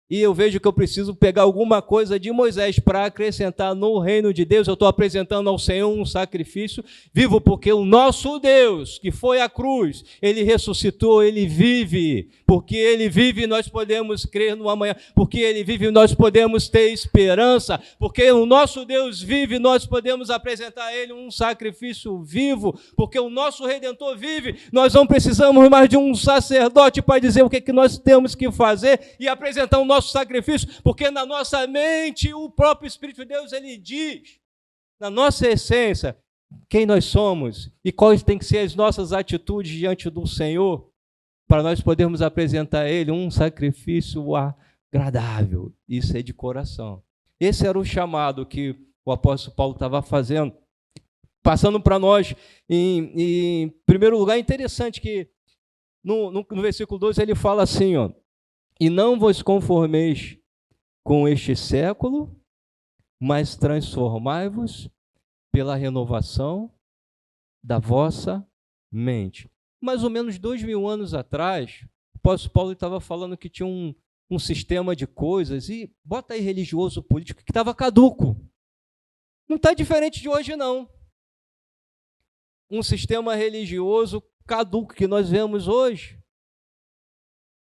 e 0.10 0.20
eu 0.20 0.34
vejo 0.34 0.60
que 0.60 0.68
eu 0.68 0.74
preciso 0.74 1.14
pegar 1.14 1.44
alguma 1.44 1.84
coisa 1.84 2.20
de 2.20 2.32
Moisés 2.32 2.80
para 2.80 3.06
acrescentar 3.06 3.76
no 3.76 4.00
reino 4.00 4.34
de 4.34 4.44
Deus, 4.44 4.68
eu 4.68 4.74
estou 4.74 4.88
apresentando 4.88 5.48
ao 5.48 5.60
Senhor 5.60 5.88
um 5.88 6.04
sacrifício 6.04 6.84
vivo, 7.14 7.40
porque 7.40 7.72
o 7.72 7.86
nosso 7.86 8.40
Deus, 8.40 8.98
que 8.98 9.12
foi 9.12 9.40
à 9.40 9.48
cruz, 9.48 10.04
ele 10.20 10.42
ressuscitou, 10.42 11.22
ele 11.22 11.46
vive, 11.46 12.30
porque 12.48 12.76
ele 12.76 13.08
vive, 13.08 13.46
nós 13.46 13.68
podemos 13.68 14.26
crer 14.26 14.56
no 14.56 14.68
amanhã, 14.68 14.96
porque 15.14 15.40
ele 15.40 15.64
vive, 15.64 15.92
nós 15.92 16.16
podemos 16.16 16.68
ter 16.68 16.92
esperança, 16.92 17.80
porque 18.00 18.32
o 18.32 18.48
nosso 18.48 18.86
Deus 18.86 19.22
vive, 19.22 19.60
nós 19.60 19.86
podemos 19.86 20.32
apresentar 20.32 20.86
a 20.86 20.96
ele 20.96 21.14
um 21.14 21.30
sacrifício 21.30 22.20
vivo, 22.24 22.78
porque 22.96 23.20
o 23.20 23.30
nosso 23.30 23.64
redentor 23.64 24.18
vive, 24.18 24.56
nós 24.72 24.92
não 24.92 25.06
precisamos 25.06 25.70
mais 25.70 25.88
de 25.88 25.98
um 25.98 26.16
sacerdote 26.16 27.00
para 27.00 27.20
dizer 27.20 27.44
o 27.44 27.50
que, 27.50 27.58
é 27.58 27.62
que 27.62 27.72
nós 27.72 28.00
temos 28.00 28.34
que 28.34 28.52
fazer 28.52 29.16
e 29.20 29.28
apresentar 29.28 29.78
o 29.78 29.86
nosso 29.86 29.99
nosso 30.00 30.12
sacrifício, 30.12 30.82
porque 30.82 31.12
na 31.12 31.26
nossa 31.26 31.68
mente 31.68 32.34
o 32.34 32.50
próprio 32.50 32.88
Espírito 32.88 33.22
de 33.22 33.28
Deus 33.28 33.52
ele 33.52 33.78
diz, 33.78 34.40
na 35.00 35.10
nossa 35.10 35.48
essência, 35.48 36.18
quem 36.70 36.86
nós 36.86 37.06
somos 37.06 37.70
e 37.84 37.92
quais 37.92 38.24
têm 38.24 38.40
que 38.40 38.46
ser 38.46 38.60
as 38.60 38.76
nossas 38.76 39.12
atitudes 39.12 39.72
diante 39.72 40.10
do 40.10 40.26
Senhor, 40.26 40.90
para 41.48 41.62
nós 41.62 41.82
podermos 41.82 42.22
apresentar 42.22 42.84
a 42.84 42.90
Ele 42.90 43.12
um 43.12 43.30
sacrifício 43.30 44.24
agradável. 44.36 45.74
Isso 45.88 46.16
é 46.16 46.22
de 46.22 46.34
coração. 46.34 47.04
Esse 47.40 47.68
era 47.68 47.78
o 47.78 47.86
chamado 47.86 48.46
que 48.46 48.76
o 49.06 49.12
apóstolo 49.12 49.56
Paulo 49.56 49.74
estava 49.74 50.02
fazendo, 50.02 50.54
passando 51.44 51.80
para 51.80 52.00
nós. 52.00 52.36
Em, 52.70 53.12
em, 53.16 53.70
primeiro 53.86 54.18
lugar, 54.18 54.38
é 54.38 54.40
interessante 54.40 55.02
que 55.02 55.30
no, 56.04 56.32
no, 56.32 56.46
no 56.50 56.62
versículo 56.62 57.00
12 57.00 57.22
ele 57.22 57.36
fala 57.36 57.64
assim: 57.64 57.96
ó, 57.96 58.12
e 58.80 58.90
não 58.90 59.20
vos 59.20 59.42
conformeis 59.42 60.38
com 61.04 61.28
este 61.28 61.56
século, 61.56 62.34
mas 63.20 63.56
transformai-vos 63.56 64.90
pela 65.52 65.76
renovação 65.76 66.72
da 67.62 67.78
vossa 67.78 68.48
mente. 68.90 69.50
Mais 69.82 70.04
ou 70.04 70.10
menos 70.10 70.40
dois 70.40 70.64
mil 70.64 70.88
anos 70.88 71.14
atrás, 71.14 71.86
o 72.16 72.18
apóstolo 72.20 72.54
Paulo 72.54 72.72
estava 72.72 73.02
falando 73.02 73.38
que 73.38 73.50
tinha 73.50 73.68
um, 73.68 73.94
um 74.30 74.40
sistema 74.40 74.96
de 74.96 75.06
coisas, 75.06 75.68
e 75.68 75.94
bota 76.04 76.34
aí 76.34 76.40
religioso 76.40 77.04
político, 77.04 77.44
que 77.44 77.52
estava 77.52 77.76
caduco. 77.76 78.38
Não 79.48 79.58
está 79.58 79.74
diferente 79.74 80.22
de 80.22 80.30
hoje, 80.30 80.56
não. 80.56 80.90
Um 82.70 82.84
sistema 82.84 83.36
religioso 83.36 84.24
caduco 84.46 84.94
que 84.94 85.08
nós 85.08 85.30
vemos 85.30 85.68
hoje 85.68 86.19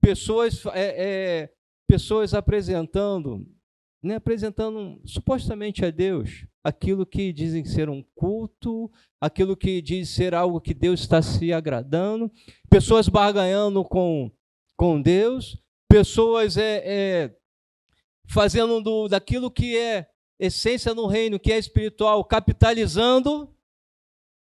pessoas, 0.05 0.67
é, 0.67 1.05
é, 1.43 1.51
pessoas 1.89 2.35
apresentando, 2.35 3.47
né, 4.03 4.17
apresentando 4.17 5.01
supostamente 5.07 5.83
a 5.85 5.91
Deus 5.91 6.47
aquilo 6.63 7.07
que 7.07 7.33
dizem 7.33 7.65
ser 7.65 7.89
um 7.89 8.05
culto, 8.15 8.91
aquilo 9.21 9.57
que 9.57 9.81
diz 9.81 10.11
ser 10.11 10.35
algo 10.35 10.61
que 10.61 10.75
Deus 10.75 11.01
está 11.01 11.23
se 11.23 11.53
agradando, 11.53 12.31
pessoas 12.69 13.09
barganhando 13.09 13.83
com, 13.83 14.31
com 14.77 15.01
Deus, 15.01 15.59
pessoas 15.89 16.59
é, 16.59 16.83
é 16.85 17.37
fazendo 18.27 18.83
do, 18.83 19.09
daquilo 19.09 19.51
que 19.51 19.77
é 19.77 20.07
essência 20.39 20.95
no 20.95 21.07
reino, 21.07 21.39
que 21.39 21.53
é 21.53 21.59
espiritual, 21.59 22.23
capitalizando 22.25 23.54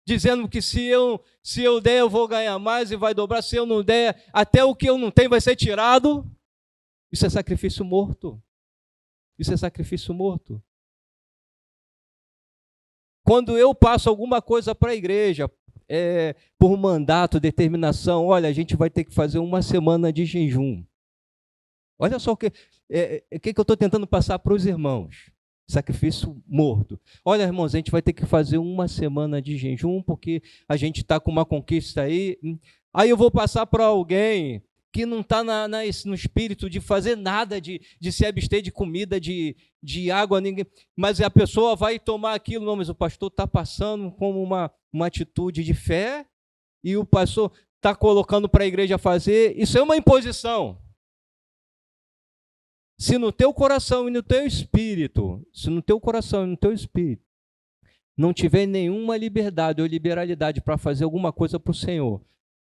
dizendo 0.04 0.48
que 0.48 0.60
se 0.60 0.82
eu, 0.82 1.22
se 1.42 1.62
eu 1.62 1.80
der, 1.80 2.00
eu 2.00 2.10
vou 2.10 2.28
ganhar 2.28 2.58
mais 2.58 2.90
e 2.90 2.96
vai 2.96 3.14
dobrar, 3.14 3.42
se 3.42 3.56
eu 3.56 3.64
não 3.64 3.82
der, 3.82 4.24
até 4.32 4.62
o 4.62 4.74
que 4.74 4.88
eu 4.88 4.98
não 4.98 5.10
tenho 5.10 5.30
vai 5.30 5.40
ser 5.40 5.56
tirado. 5.56 6.28
Isso 7.10 7.24
é 7.24 7.30
sacrifício 7.30 7.84
morto. 7.84 8.40
Isso 9.38 9.52
é 9.52 9.56
sacrifício 9.56 10.12
morto. 10.12 10.62
Quando 13.24 13.56
eu 13.56 13.74
passo 13.74 14.10
alguma 14.10 14.42
coisa 14.42 14.74
para 14.74 14.90
a 14.90 14.94
igreja, 14.94 15.50
é, 15.88 16.36
por 16.58 16.76
mandato, 16.76 17.40
determinação, 17.40 18.26
olha, 18.26 18.48
a 18.48 18.52
gente 18.52 18.76
vai 18.76 18.90
ter 18.90 19.04
que 19.04 19.14
fazer 19.14 19.38
uma 19.38 19.62
semana 19.62 20.12
de 20.12 20.26
jejum. 20.26 20.84
Olha 21.98 22.18
só 22.18 22.32
o 22.32 22.36
que, 22.36 22.52
é, 22.90 23.24
é, 23.30 23.38
que, 23.38 23.54
que 23.54 23.60
eu 23.60 23.62
estou 23.62 23.76
tentando 23.76 24.06
passar 24.06 24.38
para 24.38 24.52
os 24.52 24.66
irmãos 24.66 25.33
sacrifício 25.66 26.42
morto. 26.46 26.98
Olha, 27.24 27.42
irmãos, 27.42 27.74
a 27.74 27.78
gente 27.78 27.90
vai 27.90 28.02
ter 28.02 28.12
que 28.12 28.26
fazer 28.26 28.58
uma 28.58 28.86
semana 28.86 29.40
de 29.40 29.56
jejum 29.56 30.02
porque 30.02 30.42
a 30.68 30.76
gente 30.76 31.00
está 31.00 31.18
com 31.18 31.30
uma 31.30 31.44
conquista 31.44 32.02
aí. 32.02 32.38
Aí 32.92 33.10
eu 33.10 33.16
vou 33.16 33.30
passar 33.30 33.66
para 33.66 33.84
alguém 33.84 34.62
que 34.92 35.04
não 35.04 35.20
está 35.20 35.42
no 35.42 36.14
espírito 36.14 36.70
de 36.70 36.80
fazer 36.80 37.16
nada, 37.16 37.60
de, 37.60 37.80
de 38.00 38.12
se 38.12 38.24
abster 38.24 38.62
de 38.62 38.70
comida, 38.70 39.20
de, 39.20 39.56
de 39.82 40.08
água, 40.08 40.40
ninguém, 40.40 40.64
mas 40.96 41.20
a 41.20 41.28
pessoa 41.28 41.74
vai 41.74 41.98
tomar 41.98 42.34
aquilo, 42.34 42.64
não, 42.64 42.76
mas 42.76 42.88
o 42.88 42.94
pastor 42.94 43.28
está 43.28 43.44
passando 43.44 44.12
como 44.12 44.40
uma, 44.40 44.70
uma 44.92 45.08
atitude 45.08 45.64
de 45.64 45.74
fé 45.74 46.24
e 46.84 46.96
o 46.96 47.04
pastor 47.04 47.50
está 47.74 47.92
colocando 47.92 48.48
para 48.48 48.62
a 48.62 48.68
igreja 48.68 48.96
fazer. 48.96 49.58
Isso 49.58 49.76
é 49.76 49.82
uma 49.82 49.96
imposição. 49.96 50.78
Se 53.04 53.18
no 53.18 53.30
teu 53.30 53.52
coração 53.52 54.08
e 54.08 54.10
no 54.10 54.22
teu 54.22 54.46
espírito, 54.46 55.46
se 55.52 55.68
no 55.68 55.82
teu 55.82 56.00
coração 56.00 56.44
e 56.44 56.46
no 56.46 56.56
teu 56.56 56.72
espírito 56.72 57.22
não 58.16 58.32
tiver 58.32 58.64
nenhuma 58.64 59.14
liberdade 59.14 59.82
ou 59.82 59.86
liberalidade 59.86 60.62
para 60.62 60.78
fazer 60.78 61.04
alguma 61.04 61.30
coisa 61.30 61.60
para 61.60 61.70
o 61.70 61.74
Senhor, 61.74 62.22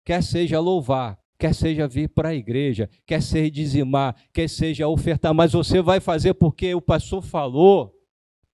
quer 0.05 0.23
seja 0.23 0.61
louvar, 0.61 1.19
quer 1.39 1.55
seja 1.55 1.89
vir 1.89 2.11
para 2.11 2.29
a 2.29 2.35
igreja, 2.35 2.91
quer 3.07 3.23
seja 3.23 3.51
dizimar, 3.51 4.15
quer 4.31 4.47
seja 4.47 4.87
ofertar, 4.87 5.33
mas 5.33 5.55
você 5.55 5.81
vai 5.81 6.01
fazer 6.01 6.35
porque 6.35 6.75
o 6.75 6.83
pastor 6.83 7.23
falou 7.23 7.99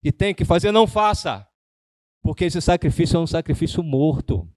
e 0.05 0.13
tem 0.13 0.33
que 0.33 0.45
fazer, 0.45 0.71
não 0.71 0.87
faça. 0.87 1.45
Porque 2.23 2.45
esse 2.45 2.61
sacrifício 2.61 3.17
é 3.17 3.21
um 3.21 3.27
sacrifício 3.27 3.83
morto. 3.83 4.49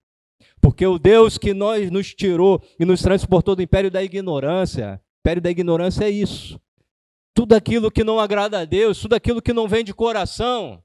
Porque 0.62 0.86
o 0.86 1.00
Deus 1.00 1.40
que 1.40 1.56
nós 1.56 1.90
nos 1.90 2.14
tirou 2.14 2.62
e 2.80 2.86
nos 2.86 3.02
transportou 3.02 3.56
do 3.56 3.64
império 3.64 3.90
da 3.90 4.04
ignorância, 4.04 5.02
império 5.22 5.42
da 5.42 5.50
ignorância 5.50 6.04
é 6.06 6.10
isso 6.12 6.64
tudo 7.36 7.54
aquilo 7.54 7.92
que 7.92 8.04
não 8.04 8.18
agrada 8.18 8.62
a 8.62 8.66
Deus, 8.66 8.98
tudo 8.98 9.14
aquilo 9.14 9.42
que 9.42 9.52
não 9.52 9.68
vem 9.68 9.84
de 9.84 9.94
coração, 9.94 10.82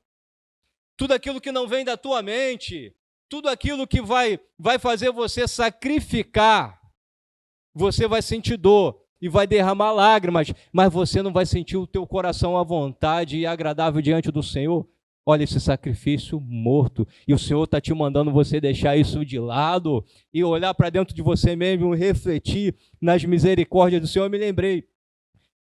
tudo 0.96 1.14
aquilo 1.14 1.40
que 1.40 1.52
não 1.52 1.68
vem 1.68 1.84
da 1.84 1.96
tua 1.96 2.20
mente, 2.22 2.92
tudo 3.28 3.48
aquilo 3.48 3.86
que 3.86 4.02
vai, 4.02 4.38
vai 4.58 4.76
fazer 4.76 5.12
você 5.12 5.46
sacrificar, 5.46 6.80
você 7.72 8.08
vai 8.08 8.20
sentir 8.20 8.56
dor 8.56 9.00
e 9.22 9.28
vai 9.28 9.46
derramar 9.46 9.92
lágrimas, 9.92 10.52
mas 10.72 10.92
você 10.92 11.22
não 11.22 11.32
vai 11.32 11.46
sentir 11.46 11.76
o 11.76 11.86
teu 11.86 12.04
coração 12.04 12.58
à 12.58 12.64
vontade 12.64 13.38
e 13.38 13.46
agradável 13.46 14.02
diante 14.02 14.32
do 14.32 14.42
Senhor. 14.42 14.88
Olha 15.24 15.44
esse 15.44 15.60
sacrifício 15.60 16.40
morto, 16.40 17.06
e 17.28 17.32
o 17.32 17.38
Senhor 17.38 17.62
está 17.62 17.80
te 17.80 17.94
mandando 17.94 18.32
você 18.32 18.60
deixar 18.60 18.96
isso 18.96 19.24
de 19.24 19.38
lado 19.38 20.04
e 20.34 20.42
olhar 20.42 20.74
para 20.74 20.90
dentro 20.90 21.14
de 21.14 21.22
você 21.22 21.54
mesmo, 21.54 21.94
refletir 21.94 22.74
nas 23.00 23.24
misericórdias 23.24 24.00
do 24.00 24.08
Senhor. 24.08 24.24
Eu 24.24 24.30
me 24.30 24.38
lembrei 24.38 24.89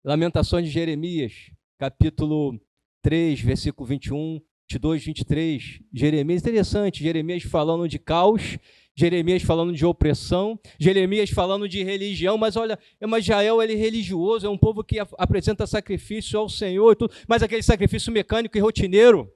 Lamentações 0.08 0.64
de 0.64 0.72
Jeremias, 0.72 1.34
capítulo 1.78 2.58
3, 3.02 3.42
versículo 3.42 3.86
21, 3.86 4.40
22, 4.72 5.04
23. 5.04 5.82
Jeremias, 5.94 6.42
interessante, 6.42 7.04
Jeremias 7.04 7.44
falando 7.44 7.90
de 7.90 8.00
caos, 8.00 8.58
Jeremias 8.96 9.44
falando 9.44 9.74
de 9.74 9.86
opressão, 9.86 10.58
Jeremias 10.80 11.30
falando 11.30 11.68
de 11.68 11.84
religião, 11.84 12.38
mas 12.38 12.56
olha, 12.56 12.80
mas 13.06 13.26
Israel 13.26 13.62
ele 13.62 13.74
é 13.74 13.76
religioso, 13.76 14.48
é 14.48 14.50
um 14.50 14.58
povo 14.58 14.82
que 14.82 14.98
apresenta 14.98 15.68
sacrifício 15.68 16.40
ao 16.40 16.48
Senhor, 16.48 16.96
tudo, 16.96 17.14
mas 17.28 17.44
aquele 17.44 17.62
sacrifício 17.62 18.10
mecânico 18.10 18.58
e 18.58 18.62
rotineiro, 18.62 19.30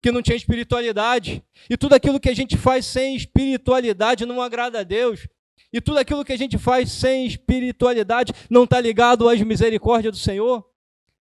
que 0.00 0.12
não 0.12 0.22
tinha 0.22 0.36
espiritualidade. 0.36 1.42
E 1.68 1.76
tudo 1.76 1.94
aquilo 1.94 2.20
que 2.20 2.28
a 2.28 2.34
gente 2.36 2.56
faz 2.56 2.86
sem 2.86 3.16
espiritualidade 3.16 4.24
não 4.24 4.40
agrada 4.40 4.78
a 4.78 4.84
Deus. 4.84 5.26
E 5.72 5.80
tudo 5.80 5.98
aquilo 5.98 6.24
que 6.24 6.32
a 6.32 6.38
gente 6.38 6.58
faz 6.58 6.90
sem 6.90 7.26
espiritualidade 7.26 8.32
não 8.48 8.64
está 8.64 8.80
ligado 8.80 9.28
às 9.28 9.40
misericórdias 9.40 10.12
do 10.12 10.18
Senhor? 10.18 10.64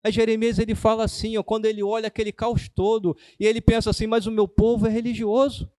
A 0.03 0.11
Jeremias 0.11 0.59
ele 0.59 0.75
fala 0.75 1.05
assim, 1.05 1.37
ó, 1.39 1.43
quando 1.43 1.65
ele 1.65 1.83
olha 1.83 2.09
aquele 2.09 2.31
caos 2.31 2.69
todo, 2.69 3.17
e 3.41 3.47
ele 3.47 3.61
pensa 3.61 3.89
assim, 3.89 4.07
mas 4.07 4.27
o 4.27 4.31
meu 4.31 4.47
povo 4.47 4.87
é 4.87 4.91
religioso. 4.91 5.71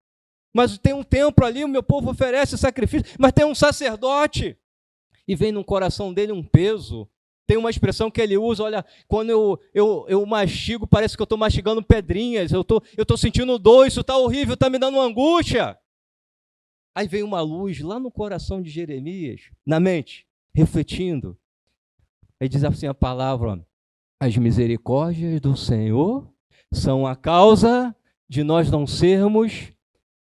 Mas 0.54 0.78
tem 0.78 0.94
um 0.94 1.04
templo 1.04 1.46
ali, 1.46 1.64
o 1.64 1.68
meu 1.68 1.84
povo 1.84 2.10
oferece 2.10 2.58
sacrifício, 2.58 3.06
mas 3.20 3.34
tem 3.34 3.46
um 3.46 3.54
sacerdote. 3.54 4.58
E 5.28 5.36
vem 5.36 5.52
no 5.52 5.64
coração 5.64 6.14
dele 6.14 6.32
um 6.32 6.44
peso, 6.44 7.08
Tem 7.48 7.58
uma 7.58 7.70
expressão 7.70 8.10
que 8.10 8.20
ele 8.20 8.38
usa, 8.38 8.64
olha, 8.64 8.84
quando 9.08 9.30
eu, 9.30 9.60
eu, 9.74 10.06
eu 10.10 10.26
mastigo, 10.26 10.88
parece 10.88 11.16
que 11.16 11.22
eu 11.22 11.26
estou 11.26 11.38
mastigando 11.38 11.84
pedrinhas, 11.84 12.52
eu 12.52 12.64
tô, 12.64 12.82
estou 12.98 13.18
sentindo 13.18 13.60
dor, 13.60 13.86
isso 13.86 14.02
está 14.02 14.18
horrível, 14.18 14.56
está 14.56 14.68
me 14.70 14.80
dando 14.80 15.00
angústia. 15.00 15.78
Aí 16.96 17.10
vem 17.10 17.24
uma 17.24 17.42
luz 17.42 17.82
lá 17.82 18.00
no 18.00 18.10
coração 18.10 18.62
de 18.62 18.70
Jeremias, 18.70 19.52
na 19.66 19.82
mente, 19.82 20.26
refletindo. 20.54 21.38
Aí 22.40 22.48
diz 22.48 22.64
assim 22.64 22.88
a 22.88 22.94
palavra: 22.94 23.62
as 24.18 24.38
misericórdias 24.38 25.42
do 25.42 25.58
Senhor 25.58 26.34
são 26.72 27.06
a 27.06 27.14
causa 27.14 27.94
de 28.30 28.44
nós 28.44 28.72
não 28.72 28.88
sermos 28.88 29.74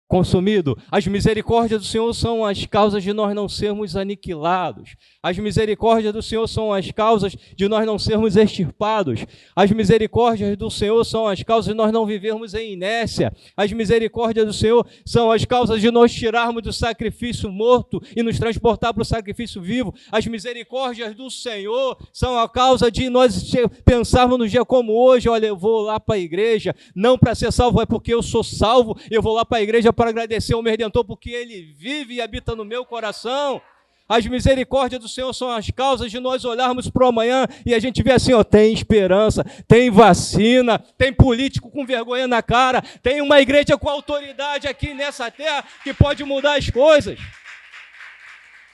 consumido. 0.08 0.78
As 0.92 1.08
misericórdias 1.08 1.82
do 1.82 1.88
Senhor 1.88 2.14
são 2.14 2.46
as 2.46 2.66
causas 2.66 3.04
de 3.04 3.12
nós 3.12 3.34
não 3.34 3.50
sermos 3.50 3.96
aniquilados. 3.96 4.96
As 5.22 5.38
misericórdias 5.38 6.14
do 6.14 6.22
Senhor 6.22 6.48
são 6.48 6.72
as 6.72 6.92
causas 6.92 7.36
de 7.56 7.68
nós 7.68 7.86
não 7.86 7.98
sermos 7.98 8.36
extirpados. 8.36 9.26
As 9.56 9.72
misericórdias 9.72 10.56
do 10.56 10.70
Senhor 10.70 11.04
são 11.04 11.28
as 11.28 11.42
causas 11.42 11.72
de 11.72 11.74
nós 11.74 11.92
não 11.92 12.06
vivermos 12.06 12.54
em 12.54 12.74
inércia. 12.74 13.34
As 13.58 13.72
misericórdias 13.72 14.46
do 14.46 14.54
Senhor 14.54 14.86
são 15.06 15.32
as 15.32 15.44
causas 15.44 15.82
de 15.82 15.90
nós 15.90 16.14
tirarmos 16.14 16.62
do 16.62 16.72
sacrifício 16.72 17.52
morto 17.52 18.02
e 18.16 18.22
nos 18.22 18.38
transportar 18.38 18.94
para 18.94 19.02
o 19.02 19.06
sacrifício 19.06 19.62
vivo. 19.62 19.94
As 20.12 20.28
misericórdias 20.28 21.16
do 21.16 21.32
Senhor 21.32 21.98
são 22.14 22.38
a 22.38 22.48
causa 22.48 22.92
de 22.92 23.10
nós 23.10 23.52
pensarmos 23.84 24.38
no 24.38 24.48
dia 24.48 24.64
como 24.64 24.94
hoje, 24.94 25.28
olha, 25.28 25.48
eu 25.48 25.58
vou 25.58 25.82
lá 25.82 26.00
para 26.00 26.16
a 26.16 26.20
igreja, 26.20 26.76
não 26.96 27.18
para 27.18 27.34
ser 27.34 27.52
salvo, 27.52 27.82
é 27.82 27.86
porque 27.86 28.14
eu 28.14 28.22
sou 28.22 28.44
salvo, 28.44 28.96
eu 29.10 29.22
vou 29.22 29.34
lá 29.34 29.44
para 29.44 29.58
a 29.58 29.62
igreja 29.62 29.92
para 29.96 30.12
agradecer 30.12 30.54
ao 30.54 30.62
meu 30.62 30.72
Redentor, 30.72 31.04
porque 31.04 31.32
Ele 31.32 31.74
vive 31.76 32.16
e 32.16 32.22
habita 32.22 32.56
no 32.56 32.64
meu 32.64 32.86
coração. 32.86 33.62
As 34.08 34.26
misericórdias 34.28 35.02
do 35.02 35.10
Senhor 35.10 35.34
são 35.34 35.50
as 35.50 35.72
causas 35.72 36.12
de 36.12 36.20
nós 36.20 36.46
olharmos 36.46 36.88
para 36.90 37.06
o 37.06 37.08
amanhã 37.08 37.48
e 37.66 37.74
a 37.74 37.80
gente 37.80 38.04
vê 38.04 38.12
assim, 38.12 38.34
ó, 38.34 38.44
tem 38.44 38.72
esperança, 38.72 39.44
tem 39.68 39.90
vacina, 39.90 40.78
tem 40.96 41.12
político 41.12 41.72
com 41.72 41.86
vergonha 41.86 42.28
na 42.28 42.44
cara, 42.44 42.84
tem 43.02 43.20
uma 43.20 43.42
igreja 43.42 43.76
com 43.80 43.90
autoridade 43.90 44.68
aqui 44.68 44.94
nessa 44.94 45.32
terra 45.32 45.66
que 45.84 45.92
pode 45.92 46.24
mudar 46.24 46.56
as 46.56 46.70
coisas. 46.70 47.20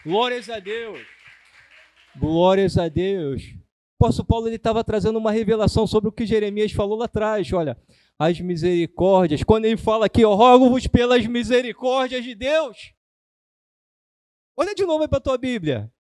Glórias 0.06 0.50
a 0.50 0.60
Deus. 0.60 1.00
Glórias 2.18 2.78
a 2.78 2.90
Deus. 2.90 3.44
O 3.44 4.04
apóstolo 4.04 4.28
Paulo 4.28 4.48
ele 4.48 4.58
estava 4.58 4.84
trazendo 4.84 5.18
uma 5.18 5.32
revelação 5.32 5.88
sobre 5.88 6.10
o 6.10 6.12
que 6.12 6.26
Jeremias 6.26 6.74
falou 6.74 6.98
lá 6.98 7.06
atrás. 7.06 7.54
Olha, 7.54 7.78
as 8.22 8.40
misericórdias. 8.40 9.44
Quando 9.44 9.66
ele 9.66 9.78
fala 9.78 10.06
aqui, 10.06 10.24
ó, 10.24 10.36
rogo-vos 10.36 10.86
pelas 10.86 11.26
misericórdias 11.26 12.24
de 12.24 12.36
Deus. 12.36 12.94
Olha 14.56 14.76
de 14.76 14.86
novo 14.86 15.08
para 15.10 15.18
a 15.18 15.22
tua 15.22 15.40
Bíblia. 15.40 15.92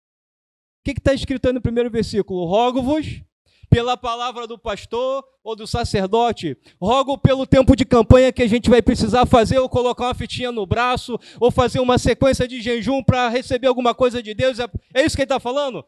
O 0.80 0.84
que 0.84 0.90
está 0.90 1.14
escrito 1.14 1.46
aí 1.46 1.54
no 1.54 1.62
primeiro 1.62 1.90
versículo? 1.90 2.44
Rogo-vos 2.44 3.22
pela 3.70 3.96
palavra 3.96 4.46
do 4.46 4.58
pastor 4.58 5.24
ou 5.42 5.56
do 5.56 5.66
sacerdote. 5.66 6.58
Rogo 6.78 7.16
pelo 7.16 7.46
tempo 7.46 7.74
de 7.74 7.86
campanha 7.86 8.32
que 8.32 8.42
a 8.42 8.48
gente 8.48 8.68
vai 8.68 8.82
precisar 8.82 9.24
fazer, 9.24 9.58
ou 9.58 9.68
colocar 9.68 10.08
uma 10.08 10.14
fitinha 10.14 10.52
no 10.52 10.66
braço, 10.66 11.18
ou 11.40 11.50
fazer 11.50 11.80
uma 11.80 11.96
sequência 11.96 12.46
de 12.46 12.60
jejum 12.60 13.02
para 13.02 13.30
receber 13.30 13.68
alguma 13.68 13.94
coisa 13.94 14.22
de 14.22 14.34
Deus. 14.34 14.58
É 14.92 15.02
isso 15.02 15.16
que 15.16 15.22
ele 15.22 15.26
está 15.26 15.40
falando? 15.40 15.78
O 15.78 15.86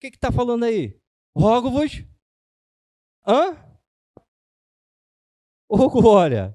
que 0.00 0.06
está 0.06 0.32
falando 0.32 0.64
aí? 0.64 0.96
Rogo-vos. 1.36 2.04
Hã? 3.26 3.71
Oh, 5.74 5.88
glória! 5.88 6.54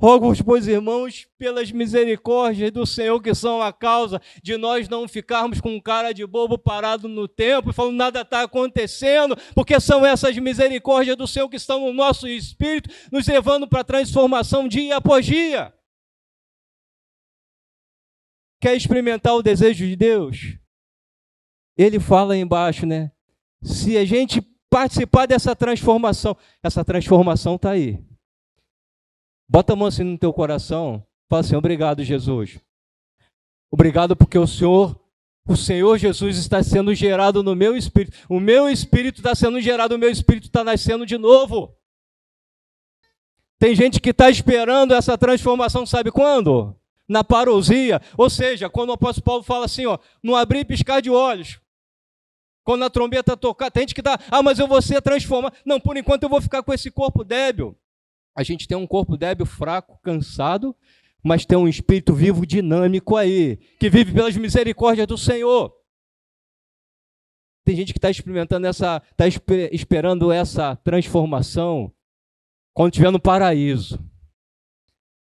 Rogo-vos, 0.00 0.42
pois, 0.42 0.66
irmãos, 0.66 1.28
pelas 1.38 1.70
misericórdias 1.70 2.72
do 2.72 2.84
Senhor, 2.84 3.22
que 3.22 3.32
são 3.32 3.62
a 3.62 3.72
causa 3.72 4.20
de 4.42 4.56
nós 4.56 4.88
não 4.88 5.06
ficarmos 5.06 5.60
com 5.60 5.80
cara 5.80 6.12
de 6.12 6.26
bobo 6.26 6.58
parado 6.58 7.06
no 7.06 7.28
tempo 7.28 7.70
e 7.70 7.72
falando 7.72 7.94
nada 7.94 8.22
está 8.22 8.42
acontecendo, 8.42 9.36
porque 9.54 9.78
são 9.78 10.04
essas 10.04 10.36
misericórdias 10.36 11.16
do 11.16 11.24
Senhor 11.24 11.48
que 11.48 11.54
estão 11.54 11.86
no 11.86 11.92
nosso 11.92 12.26
espírito, 12.26 12.90
nos 13.12 13.28
levando 13.28 13.68
para 13.68 13.82
a 13.82 13.84
transformação 13.84 14.66
dia 14.66 14.96
após 14.96 15.24
dia. 15.24 15.72
Quer 18.60 18.74
experimentar 18.76 19.36
o 19.36 19.42
desejo 19.42 19.86
de 19.86 19.94
Deus? 19.94 20.58
Ele 21.76 22.00
fala 22.00 22.34
aí 22.34 22.40
embaixo, 22.40 22.84
né? 22.84 23.12
Se 23.62 23.96
a 23.96 24.04
gente 24.04 24.40
participar 24.68 25.26
dessa 25.26 25.54
transformação, 25.54 26.36
essa 26.60 26.84
transformação 26.84 27.54
está 27.54 27.70
aí. 27.70 28.07
Bota 29.48 29.72
a 29.72 29.76
mão 29.76 29.88
assim 29.88 30.04
no 30.04 30.18
teu 30.18 30.32
coração. 30.32 31.04
Fala 31.28 31.40
assim: 31.40 31.56
Obrigado, 31.56 32.04
Jesus. 32.04 32.60
Obrigado 33.70 34.16
porque 34.16 34.38
o 34.38 34.46
Senhor, 34.46 34.98
o 35.46 35.56
Senhor 35.56 35.98
Jesus 35.98 36.38
está 36.38 36.62
sendo 36.62 36.94
gerado 36.94 37.42
no 37.42 37.54
meu 37.54 37.76
espírito. 37.76 38.16
O 38.28 38.40
meu 38.40 38.68
espírito 38.68 39.18
está 39.18 39.34
sendo 39.34 39.60
gerado, 39.60 39.94
o 39.94 39.98
meu 39.98 40.10
espírito 40.10 40.46
está 40.46 40.64
nascendo 40.64 41.04
de 41.04 41.18
novo. 41.18 41.74
Tem 43.58 43.74
gente 43.74 44.00
que 44.00 44.10
está 44.10 44.30
esperando 44.30 44.94
essa 44.94 45.18
transformação, 45.18 45.84
sabe 45.84 46.12
quando? 46.12 46.74
Na 47.08 47.24
parousia. 47.24 48.00
Ou 48.16 48.30
seja, 48.30 48.70
quando 48.70 48.90
o 48.90 48.92
apóstolo 48.92 49.24
Paulo 49.24 49.42
fala 49.42 49.64
assim, 49.64 49.84
ó, 49.84 49.98
não 50.22 50.36
abrir 50.36 50.60
e 50.60 50.64
piscar 50.64 51.02
de 51.02 51.10
olhos. 51.10 51.60
Quando 52.62 52.84
a 52.84 52.90
trombeta 52.90 53.36
tocar, 53.36 53.70
tem 53.70 53.82
gente 53.82 53.94
que 53.94 54.00
está, 54.00 54.18
ah, 54.30 54.42
mas 54.42 54.58
eu 54.58 54.68
vou 54.68 54.80
ser 54.80 55.02
transformado. 55.02 55.56
Não, 55.64 55.80
por 55.80 55.96
enquanto 55.96 56.22
eu 56.22 56.28
vou 56.28 56.40
ficar 56.40 56.62
com 56.62 56.72
esse 56.72 56.90
corpo 56.90 57.24
débil. 57.24 57.76
A 58.34 58.42
gente 58.42 58.68
tem 58.68 58.76
um 58.76 58.86
corpo 58.86 59.16
débil, 59.16 59.44
fraco, 59.44 59.98
cansado, 60.02 60.74
mas 61.22 61.44
tem 61.44 61.58
um 61.58 61.68
espírito 61.68 62.14
vivo, 62.14 62.46
dinâmico 62.46 63.16
aí, 63.16 63.56
que 63.78 63.90
vive 63.90 64.12
pelas 64.12 64.36
misericórdias 64.36 65.06
do 65.06 65.18
Senhor. 65.18 65.74
Tem 67.64 67.76
gente 67.76 67.92
que 67.92 67.98
está 67.98 68.10
experimentando 68.10 68.66
essa, 68.66 69.02
está 69.10 69.26
esperando 69.70 70.32
essa 70.32 70.76
transformação 70.76 71.92
quando 72.72 72.92
estiver 72.92 73.10
no 73.10 73.20
paraíso. 73.20 73.98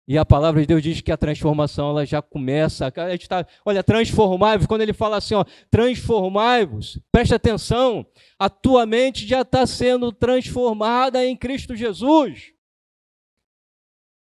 E 0.06 0.18
a 0.18 0.24
palavra 0.24 0.60
de 0.60 0.66
Deus 0.66 0.82
diz 0.82 1.00
que 1.00 1.12
a 1.12 1.16
transformação 1.16 1.90
ela 1.90 2.04
já 2.04 2.20
começa. 2.20 2.92
A 2.94 3.10
gente 3.10 3.28
tá, 3.28 3.46
olha, 3.64 3.82
transformai-vos. 3.82 4.66
Quando 4.66 4.82
ele 4.82 4.92
fala 4.92 5.16
assim, 5.16 5.34
ó, 5.34 5.44
transformai-vos, 5.70 6.98
preste 7.10 7.34
atenção, 7.34 8.06
a 8.38 8.50
tua 8.50 8.84
mente 8.84 9.26
já 9.26 9.40
está 9.40 9.66
sendo 9.66 10.12
transformada 10.12 11.24
em 11.24 11.36
Cristo 11.36 11.74
Jesus. 11.74 12.53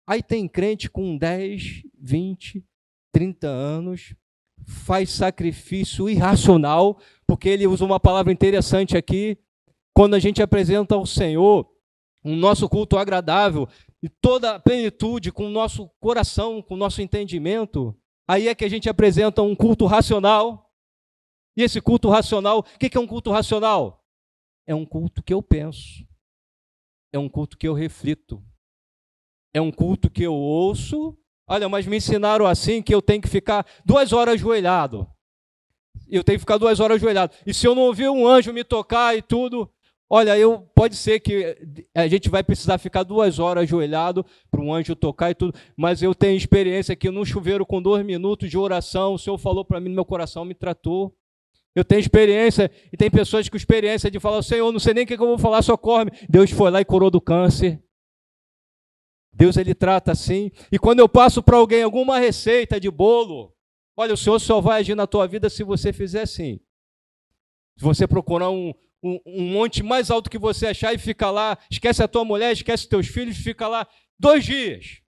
Aí 0.07 0.23
tem 0.23 0.47
crente 0.47 0.89
com 0.89 1.17
10, 1.17 1.83
20, 1.99 2.65
30 3.11 3.47
anos, 3.47 4.15
faz 4.65 5.11
sacrifício 5.11 6.09
irracional, 6.09 6.97
porque 7.27 7.49
ele 7.49 7.67
usa 7.67 7.83
uma 7.83 7.99
palavra 7.99 8.31
interessante 8.31 8.95
aqui. 8.95 9.37
Quando 9.93 10.13
a 10.13 10.19
gente 10.19 10.41
apresenta 10.41 10.95
ao 10.95 11.05
Senhor 11.05 11.69
um 12.23 12.37
nosso 12.37 12.69
culto 12.69 12.97
agradável 12.97 13.67
e 14.01 14.07
toda 14.07 14.55
a 14.55 14.59
plenitude 14.59 15.31
com 15.31 15.47
o 15.47 15.51
nosso 15.51 15.89
coração, 15.99 16.61
com 16.61 16.75
o 16.75 16.77
nosso 16.77 17.01
entendimento, 17.01 17.93
aí 18.25 18.47
é 18.47 18.55
que 18.55 18.63
a 18.63 18.69
gente 18.69 18.87
apresenta 18.87 19.41
um 19.41 19.55
culto 19.55 19.85
racional. 19.85 20.71
E 21.57 21.63
esse 21.63 21.81
culto 21.81 22.09
racional, 22.09 22.59
o 22.59 22.63
que 22.63 22.95
é 22.95 22.99
um 22.99 23.07
culto 23.07 23.31
racional? 23.31 24.05
É 24.65 24.73
um 24.73 24.85
culto 24.85 25.21
que 25.21 25.33
eu 25.33 25.41
penso, 25.41 26.05
é 27.11 27.17
um 27.17 27.27
culto 27.27 27.57
que 27.57 27.67
eu 27.67 27.73
reflito, 27.73 28.43
é 29.53 29.61
um 29.61 29.71
culto 29.71 30.09
que 30.09 30.23
eu 30.23 30.33
ouço. 30.33 31.17
Olha, 31.47 31.69
mas 31.69 31.87
me 31.87 31.97
ensinaram 31.97 32.45
assim 32.45 32.81
que 32.81 32.93
eu 32.93 33.01
tenho 33.01 33.21
que 33.21 33.29
ficar 33.29 33.65
duas 33.85 34.11
horas 34.11 34.35
ajoelhado. 34.35 35.07
Eu 36.09 36.23
tenho 36.23 36.37
que 36.37 36.41
ficar 36.41 36.57
duas 36.57 36.79
horas 36.79 36.97
ajoelhado. 36.97 37.33
E 37.45 37.53
se 37.53 37.65
eu 37.65 37.73
não 37.73 37.83
ouvir 37.83 38.09
um 38.09 38.27
anjo 38.27 38.53
me 38.53 38.63
tocar 38.63 39.17
e 39.17 39.21
tudo, 39.21 39.69
olha, 40.09 40.37
eu 40.37 40.59
pode 40.75 40.95
ser 40.95 41.19
que 41.19 41.57
a 41.95 42.07
gente 42.07 42.29
vai 42.29 42.43
precisar 42.43 42.77
ficar 42.77 43.03
duas 43.03 43.39
horas 43.39 43.63
ajoelhado 43.63 44.25
para 44.51 44.61
um 44.61 44.73
anjo 44.73 44.95
tocar 44.95 45.31
e 45.31 45.35
tudo. 45.35 45.57
Mas 45.75 46.01
eu 46.01 46.13
tenho 46.13 46.35
experiência 46.35 46.95
que 46.95 47.09
no 47.09 47.25
chuveiro 47.25 47.65
com 47.65 47.81
dois 47.81 48.05
minutos 48.05 48.49
de 48.49 48.57
oração, 48.57 49.13
o 49.13 49.19
Senhor 49.19 49.37
falou 49.37 49.63
para 49.63 49.79
mim 49.79 49.89
meu 49.89 50.05
coração, 50.05 50.43
me 50.43 50.53
tratou. 50.53 51.15
Eu 51.73 51.85
tenho 51.85 51.99
experiência, 51.99 52.71
e 52.91 52.97
tem 52.97 53.09
pessoas 53.09 53.47
com 53.47 53.55
experiência 53.55 54.09
de 54.09 54.19
falar, 54.19 54.41
Senhor, 54.41 54.71
não 54.71 54.79
sei 54.79 54.95
nem 54.95 55.03
o 55.03 55.07
que 55.07 55.13
eu 55.13 55.19
vou 55.19 55.37
falar, 55.37 55.61
socorre-me. 55.61 56.11
Deus 56.27 56.49
foi 56.49 56.71
lá 56.71 56.81
e 56.81 56.85
curou 56.85 57.11
do 57.11 57.21
câncer. 57.21 57.79
Deus 59.37 59.55
ele 59.55 59.75
trata 59.75 60.11
assim. 60.11 60.51
E 60.71 60.79
quando 60.79 60.99
eu 60.99 61.07
passo 61.07 61.43
para 61.43 61.57
alguém 61.57 61.83
alguma 61.83 62.17
receita 62.17 62.79
de 62.79 62.89
bolo, 62.89 63.53
olha, 63.95 64.15
o 64.15 64.17
Senhor 64.17 64.39
só 64.39 64.59
vai 64.59 64.79
agir 64.79 64.95
na 64.95 65.05
tua 65.05 65.27
vida 65.27 65.47
se 65.47 65.63
você 65.63 65.93
fizer 65.93 66.23
assim. 66.23 66.59
Se 67.77 67.85
você 67.85 68.07
procurar 68.07 68.49
um, 68.49 68.73
um, 69.03 69.19
um 69.27 69.51
monte 69.51 69.83
mais 69.83 70.09
alto 70.09 70.27
que 70.27 70.39
você 70.39 70.65
achar 70.65 70.91
e 70.91 70.97
fica 70.97 71.29
lá, 71.29 71.55
esquece 71.69 72.01
a 72.01 72.07
tua 72.07 72.25
mulher, 72.25 72.51
esquece 72.51 72.89
teus 72.89 73.07
filhos, 73.07 73.37
fica 73.37 73.67
lá 73.67 73.87
dois 74.17 74.43
dias. 74.43 75.03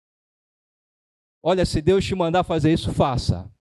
Olha, 1.41 1.65
se 1.65 1.81
Deus 1.81 2.05
te 2.05 2.13
mandar 2.13 2.43
fazer 2.43 2.71
isso, 2.71 2.93
faça, 2.93 3.51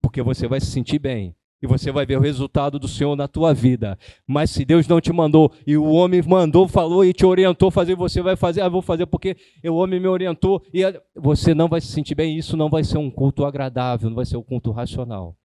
porque 0.00 0.22
você 0.22 0.46
vai 0.46 0.60
se 0.60 0.66
sentir 0.66 1.00
bem 1.00 1.34
e 1.62 1.66
você 1.66 1.92
vai 1.92 2.04
ver 2.04 2.18
o 2.18 2.20
resultado 2.20 2.76
do 2.76 2.88
Senhor 2.88 3.14
na 3.14 3.28
tua 3.28 3.54
vida. 3.54 3.96
Mas 4.26 4.50
se 4.50 4.64
Deus 4.64 4.88
não 4.88 5.00
te 5.00 5.12
mandou 5.12 5.52
e 5.64 5.76
o 5.76 5.84
homem 5.84 6.20
mandou, 6.20 6.66
falou 6.66 7.04
e 7.04 7.12
te 7.12 7.24
orientou 7.24 7.70
fazer, 7.70 7.94
você 7.94 8.20
vai 8.20 8.34
fazer, 8.34 8.62
ah, 8.62 8.68
vou 8.68 8.82
fazer 8.82 9.06
porque 9.06 9.36
o 9.64 9.74
homem 9.74 10.00
me 10.00 10.08
orientou 10.08 10.60
e 10.74 10.82
você 11.14 11.54
não 11.54 11.68
vai 11.68 11.80
se 11.80 11.86
sentir 11.86 12.16
bem. 12.16 12.36
Isso 12.36 12.56
não 12.56 12.68
vai 12.68 12.82
ser 12.82 12.98
um 12.98 13.10
culto 13.10 13.44
agradável, 13.44 14.10
não 14.10 14.16
vai 14.16 14.26
ser 14.26 14.36
um 14.36 14.42
culto 14.42 14.72
racional. 14.72 15.36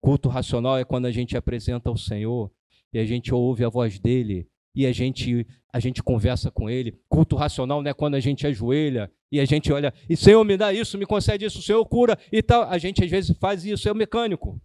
Culto 0.00 0.30
racional 0.30 0.78
é 0.78 0.84
quando 0.84 1.04
a 1.04 1.12
gente 1.12 1.36
apresenta 1.36 1.90
ao 1.90 1.96
Senhor 1.96 2.50
e 2.90 2.98
a 2.98 3.04
gente 3.04 3.34
ouve 3.34 3.62
a 3.62 3.68
voz 3.68 3.98
dele 3.98 4.48
e 4.74 4.86
a 4.86 4.92
gente 4.92 5.46
a 5.72 5.78
gente 5.78 6.02
conversa 6.02 6.50
com 6.50 6.70
ele. 6.70 6.98
Culto 7.08 7.36
racional 7.36 7.82
não 7.82 7.90
é 7.90 7.94
quando 7.94 8.14
a 8.14 8.20
gente 8.20 8.46
ajoelha 8.46 9.10
e 9.30 9.38
a 9.38 9.44
gente 9.44 9.72
olha, 9.72 9.92
e 10.08 10.16
Senhor 10.16 10.42
me 10.42 10.56
dá 10.56 10.72
isso, 10.72 10.98
me 10.98 11.06
concede 11.06 11.44
isso, 11.44 11.62
Senhor 11.62 11.84
cura 11.84 12.18
e 12.32 12.42
tal. 12.42 12.62
A 12.62 12.78
gente 12.78 13.04
às 13.04 13.10
vezes 13.10 13.36
faz 13.38 13.64
isso, 13.64 13.88
é 13.88 13.92
o 13.92 13.94
mecânico. 13.94 14.60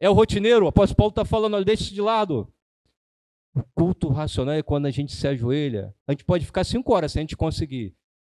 É 0.00 0.08
o 0.08 0.12
rotineiro, 0.12 0.64
o 0.64 0.68
apóstolo 0.68 0.96
Paulo 0.96 1.10
está 1.10 1.24
falando, 1.24 1.64
deixa 1.64 1.82
isso 1.84 1.94
de 1.94 2.00
lado. 2.00 2.52
O 3.54 3.62
culto 3.74 4.08
racional 4.08 4.54
é 4.54 4.62
quando 4.62 4.86
a 4.86 4.90
gente 4.90 5.12
se 5.12 5.26
ajoelha. 5.26 5.92
A 6.06 6.12
gente 6.12 6.24
pode 6.24 6.44
ficar 6.46 6.62
cinco 6.64 6.94
horas 6.94 7.12
se 7.12 7.18
a 7.18 7.20
gente 7.20 7.36
conseguir, 7.36 7.94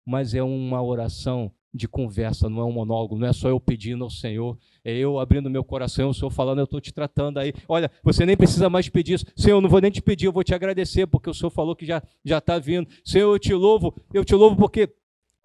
mas 0.06 0.34
é 0.34 0.42
uma 0.42 0.82
oração 0.82 1.52
de 1.74 1.86
conversa, 1.86 2.48
não 2.48 2.60
é 2.60 2.64
um 2.64 2.72
monólogo, 2.72 3.18
não 3.18 3.26
é 3.26 3.32
só 3.32 3.48
eu 3.48 3.60
pedindo 3.60 4.02
ao 4.02 4.10
Senhor, 4.10 4.56
é 4.84 4.92
eu 4.96 5.18
abrindo 5.18 5.50
meu 5.50 5.62
coração, 5.62 6.10
o 6.10 6.14
Senhor 6.14 6.30
falando, 6.30 6.60
eu 6.60 6.64
estou 6.64 6.80
te 6.80 6.92
tratando 6.92 7.38
aí. 7.38 7.52
Olha, 7.68 7.90
você 8.02 8.24
nem 8.24 8.36
precisa 8.36 8.70
mais 8.70 8.88
pedir 8.88 9.14
isso. 9.14 9.26
Senhor, 9.36 9.56
eu 9.56 9.60
não 9.60 9.68
vou 9.68 9.80
nem 9.80 9.90
te 9.90 10.00
pedir, 10.00 10.26
eu 10.26 10.32
vou 10.32 10.44
te 10.44 10.54
agradecer, 10.54 11.06
porque 11.06 11.28
o 11.28 11.34
Senhor 11.34 11.50
falou 11.50 11.76
que 11.76 11.84
já 11.84 12.02
está 12.24 12.58
vindo. 12.58 12.88
Senhor, 13.04 13.32
eu 13.32 13.38
te 13.38 13.52
louvo, 13.52 13.94
eu 14.14 14.24
te 14.24 14.34
louvo 14.34 14.56
porque 14.56 14.88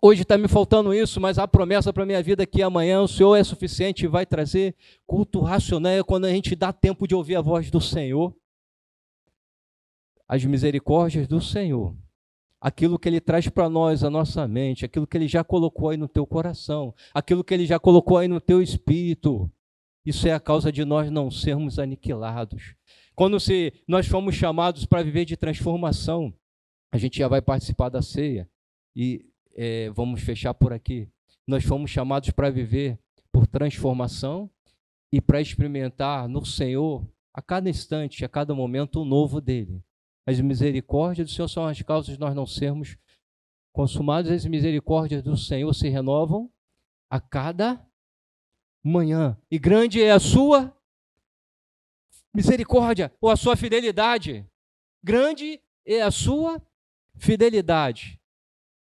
hoje 0.04 0.24
está 0.24 0.38
me 0.38 0.50
faltando 0.50 0.94
isso, 0.94 1.22
mas 1.22 1.39
a 1.39 1.48
promessa 1.48 1.94
para 1.94 2.06
minha 2.06 2.22
vida 2.22 2.44
é 2.44 2.46
que 2.46 2.62
amanhã 2.62 3.02
o 3.02 3.08
Senhor 3.08 3.36
é 3.36 3.44
suficiente 3.44 4.04
e 4.04 4.08
vai 4.08 4.26
trazer 4.26 4.76
culto 5.08 5.39
racional, 5.39 5.94
é 5.94 6.04
quando 6.04 6.26
a 6.26 6.30
gente 6.30 6.56
dá 6.56 6.74
tempo 6.74 7.08
de 7.08 7.16
ouvir 7.16 7.38
a 7.38 7.42
voz 7.42 7.72
do 7.72 7.80
Senhor. 7.80 8.36
As 10.28 10.44
misericórdias 10.44 11.28
do 11.28 11.39
Senhor 11.39 11.96
aquilo 12.63 12.98
que 12.98 13.10
ele 13.10 13.20
traz 13.20 13.50
para 13.50 13.70
nós, 13.70 14.06
a 14.06 14.10
nossa 14.10 14.48
mente, 14.48 14.86
aquilo 14.86 15.06
que 15.06 15.18
ele 15.18 15.28
já 15.28 15.44
colocou 15.44 15.89
aí 15.89 15.98
no 15.98 16.08
teu 16.08 16.26
coração, 16.26 16.96
aquilo 17.13 17.44
que 17.44 17.54
ele 17.54 17.66
já 17.66 17.78
colocou 17.78 18.18
aí 18.18 18.28
no 18.30 18.39
teu 18.39 18.62
espírito. 18.62 19.52
Isso 20.06 20.30
é 20.30 20.32
a 20.32 20.39
causa 20.39 20.72
de 20.72 20.86
nós 20.86 21.12
não 21.12 21.30
sermos 21.30 21.78
aniquilados. 21.78 22.74
Quando 23.16 23.38
se, 23.38 23.74
nós 23.86 24.08
fomos 24.08 24.36
chamados 24.36 24.86
para 24.86 25.04
viver 25.04 25.26
de 25.26 25.36
transformação, 25.36 26.34
a 26.89 26.98
gente 26.98 27.18
já 27.18 27.28
vai 27.28 27.42
participar 27.42 27.89
da 27.89 28.02
ceia 28.02 28.50
e 28.96 29.26
é, 29.56 29.89
vamos 29.92 30.22
fechar 30.22 30.54
por 30.54 30.74
aqui. 30.74 31.08
Nós 31.48 31.63
fomos 31.63 31.92
chamados 31.92 32.30
para 32.32 32.50
viver 32.50 32.98
por 33.32 33.48
transformação 33.48 34.50
e 35.12 35.22
para 35.22 35.42
experimentar 35.42 36.28
no 36.28 36.46
Senhor, 36.46 37.08
a 37.34 37.42
cada 37.42 37.70
instante, 37.70 38.24
a 38.24 38.30
cada 38.30 38.54
momento, 38.54 39.02
o 39.02 39.06
novo 39.06 39.42
dele. 39.42 39.84
As 40.26 40.39
misericórdias 40.39 41.28
do 41.28 41.34
Senhor 41.34 41.48
são 41.48 41.66
as 41.66 41.82
causas 41.82 42.16
de 42.16 42.20
nós 42.20 42.34
não 42.34 42.46
sermos 42.46 42.98
consumados. 43.72 44.32
As 44.32 44.46
misericórdias 44.46 45.22
do 45.22 45.36
Senhor 45.36 45.74
se 45.74 45.89
renovam 45.89 46.50
a 47.10 47.20
cada 47.20 47.86
manhã. 48.84 49.38
E 49.52 49.60
grande 49.60 50.02
é 50.02 50.12
a 50.12 50.20
sua 50.20 50.76
misericórdia 52.34 53.13
ou 53.22 53.30
a 53.30 53.36
sua 53.36 53.56
fidelidade. 53.56 54.46
Grande 55.04 55.62
é 55.86 56.02
a 56.02 56.12
sua 56.12 56.62
fidelidade. 57.16 58.20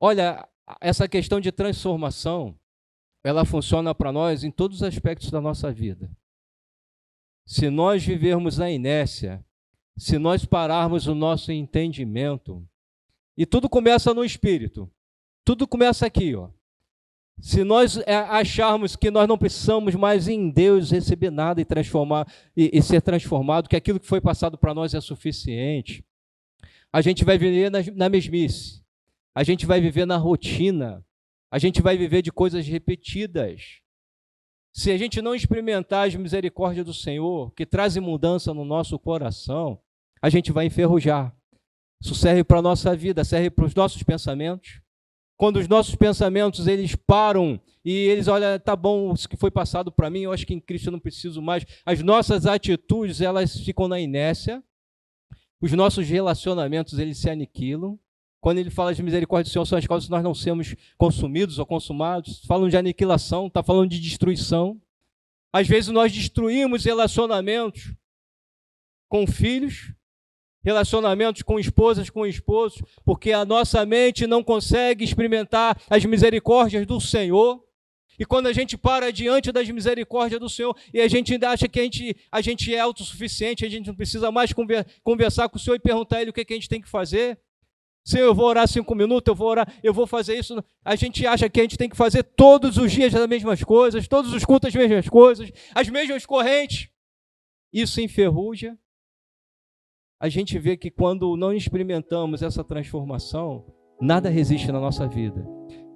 Olha, 0.01 0.49
essa 0.81 1.09
questão 1.09 1.41
de 1.41 1.53
transformação, 1.53 2.59
ela 3.25 3.45
funciona 3.45 3.95
para 3.95 4.13
nós 4.13 4.45
em 4.45 4.51
todos 4.51 4.79
os 4.79 4.83
aspectos 4.83 5.31
da 5.31 5.41
nossa 5.41 5.73
vida. 5.73 6.11
Se 7.45 7.71
nós 7.71 8.05
vivermos 8.05 8.59
na 8.59 8.71
inércia, 8.71 9.45
se 9.97 10.19
nós 10.19 10.45
pararmos 10.45 11.07
o 11.07 11.15
nosso 11.15 11.53
entendimento, 11.53 12.67
e 13.37 13.47
tudo 13.47 13.69
começa 13.69 14.13
no 14.13 14.25
espírito, 14.25 14.91
tudo 15.45 15.67
começa 15.67 16.07
aqui, 16.07 16.35
ó. 16.35 16.51
Se 17.39 17.63
nós 17.63 17.99
é, 17.99 18.17
acharmos 18.17 18.97
que 18.97 19.11
nós 19.11 19.29
não 19.29 19.37
precisamos 19.37 19.95
mais 19.95 20.27
em 20.27 20.49
Deus 20.49 20.91
receber 20.91 21.31
nada 21.31 21.61
e 21.61 21.67
transformar 21.67 22.27
e, 22.57 22.71
e 22.73 22.83
ser 22.83 23.03
transformado, 23.03 23.69
que 23.69 23.77
aquilo 23.77 24.01
que 24.01 24.07
foi 24.07 24.21
passado 24.21 24.57
para 24.57 24.73
nós 24.73 24.95
é 24.95 25.01
suficiente, 25.01 26.03
a 26.91 27.03
gente 27.03 27.25
vai 27.25 27.37
viver 27.37 27.71
na, 27.71 27.79
na 27.95 28.09
mesmice, 28.09 28.83
a 29.37 29.43
gente 29.43 29.67
vai 29.67 29.83
viver 29.83 30.07
na 30.07 30.17
rotina, 30.17 31.05
a 31.53 31.59
gente 31.59 31.83
vai 31.83 31.95
viver 31.99 32.23
de 32.23 32.33
coisas 32.33 32.67
repetidas. 32.67 33.83
Se 34.73 34.91
a 34.91 34.97
gente 34.97 35.21
não 35.21 35.35
experimentar 35.35 36.09
as 36.09 36.15
misericórdias 36.15 36.87
do 36.87 36.95
Senhor, 36.95 37.53
que 37.53 37.67
trazem 37.67 38.03
mudança 38.03 38.55
no 38.55 38.65
nosso 38.65 38.99
coração, 38.99 39.79
a 40.23 40.31
gente 40.31 40.51
vai 40.51 40.65
enferrujar. 40.65 41.37
Isso 42.03 42.15
serve 42.15 42.45
para 42.45 42.61
a 42.61 42.63
nossa 42.63 42.97
vida, 42.97 43.25
serve 43.25 43.51
para 43.51 43.67
os 43.67 43.75
nossos 43.75 44.03
pensamentos. 44.03 44.81
Quando 45.37 45.59
os 45.59 45.69
nossos 45.69 45.95
pensamentos 45.95 46.67
eles 46.67 46.97
param 46.97 47.61
e 47.85 47.93
eles 47.93 48.29
olham, 48.29 48.59
tá 48.59 48.75
bom, 48.75 49.13
isso 49.13 49.29
que 49.29 49.37
foi 49.37 49.51
passado 49.51 49.93
para 49.93 50.09
mim, 50.09 50.21
eu 50.21 50.33
acho 50.33 50.47
que 50.47 50.55
em 50.55 50.61
Cristo 50.61 50.87
eu 50.87 50.93
não 50.93 50.99
preciso 50.99 51.43
mais. 51.43 51.63
As 51.85 52.03
nossas 52.03 52.47
atitudes 52.47 53.21
elas 53.21 53.55
ficam 53.55 53.87
na 53.87 54.01
inércia. 54.01 54.65
Os 55.61 55.73
nossos 55.73 56.09
relacionamentos 56.09 56.99
eles 56.99 57.19
se 57.19 57.29
aniquilam. 57.29 57.99
Quando 58.47 58.59
ele 58.59 58.71
fala 58.71 58.95
de 58.95 59.03
misericórdia 59.03 59.51
do 59.51 59.53
Senhor, 59.53 59.67
são 59.67 59.77
as 59.77 59.85
causas 59.89 60.07
que 60.07 60.11
nós 60.13 60.23
não 60.23 60.33
sermos 60.33 60.77
consumidos 60.97 61.59
ou 61.59 61.67
consumados. 61.67 62.45
Falam 62.47 62.69
de 62.69 62.77
aniquilação, 62.77 63.49
está 63.49 63.61
falando 63.61 63.91
de 63.91 63.99
destruição. 63.99 64.81
Às 65.53 65.67
vezes 65.67 65.91
nós 65.91 66.13
destruímos 66.13 66.85
relacionamentos 66.85 67.93
com 69.09 69.27
filhos, 69.27 69.93
relacionamentos 70.63 71.43
com 71.43 71.59
esposas, 71.59 72.09
com 72.09 72.25
esposos, 72.25 72.81
porque 73.05 73.33
a 73.33 73.45
nossa 73.45 73.85
mente 73.85 74.29
não 74.29 74.45
consegue 74.45 75.03
experimentar 75.05 75.77
as 75.91 76.05
misericórdias 76.05 76.87
do 76.87 77.01
Senhor. 77.01 77.61
E 78.17 78.25
quando 78.25 78.47
a 78.47 78.53
gente 78.53 78.79
para 78.79 79.11
diante 79.11 79.51
das 79.51 79.69
misericórdias 79.69 80.39
do 80.39 80.49
Senhor 80.49 80.73
e 80.95 81.01
a 81.01 81.09
gente 81.09 81.33
ainda 81.33 81.51
acha 81.51 81.67
que 81.67 81.81
a 81.81 81.83
gente, 81.83 82.17
a 82.31 82.41
gente 82.41 82.73
é 82.73 82.79
autossuficiente, 82.79 83.65
a 83.65 83.69
gente 83.69 83.89
não 83.89 83.97
precisa 83.97 84.31
mais 84.31 84.53
conversar 85.03 85.49
com 85.49 85.57
o 85.57 85.59
Senhor 85.59 85.75
e 85.75 85.81
perguntar 85.81 86.19
a 86.19 86.23
Ele 86.23 86.31
o 86.31 86.33
que, 86.33 86.45
que 86.45 86.53
a 86.53 86.57
gente 86.57 86.69
tem 86.69 86.81
que 86.81 86.89
fazer. 86.89 87.41
Senhor, 88.07 88.27
eu 88.27 88.35
vou 88.35 88.47
orar 88.47 88.69
cinco 88.69 88.95
minutos, 88.95 89.29
eu 89.29 89.35
vou 89.35 89.49
orar, 89.49 89.73
eu 89.83 89.93
vou 89.93 90.07
fazer 90.07 90.39
isso. 90.39 90.63
A 90.85 90.95
gente 90.95 91.27
acha 91.27 91.49
que 91.49 91.59
a 91.59 91.65
gente 91.65 91.77
tem 91.77 91.89
que 91.89 91.97
fazer 91.97 92.23
todos 92.23 92.77
os 92.77 92.93
dias 92.93 93.13
as 93.13 93.29
mesmas 93.29 93.65
coisas, 93.65 94.07
todos 94.07 94.33
os 94.33 94.45
cultos 94.45 94.69
as 94.69 94.75
mesmas 94.75 95.09
coisas, 95.09 95.51
as 95.75 95.89
mesmas 95.89 96.25
correntes. 96.25 96.89
Isso 97.73 98.01
enferruja 98.01 98.79
a 100.19 100.29
gente 100.31 100.59
vê 100.59 100.77
que 100.77 100.91
quando 100.91 101.37
não 101.37 101.53
experimentamos 101.53 102.43
essa 102.43 102.65
transformação, 102.65 103.67
nada 104.01 104.31
resiste 104.31 104.73
na 104.73 104.81
nossa 104.81 105.07
vida. 105.07 105.47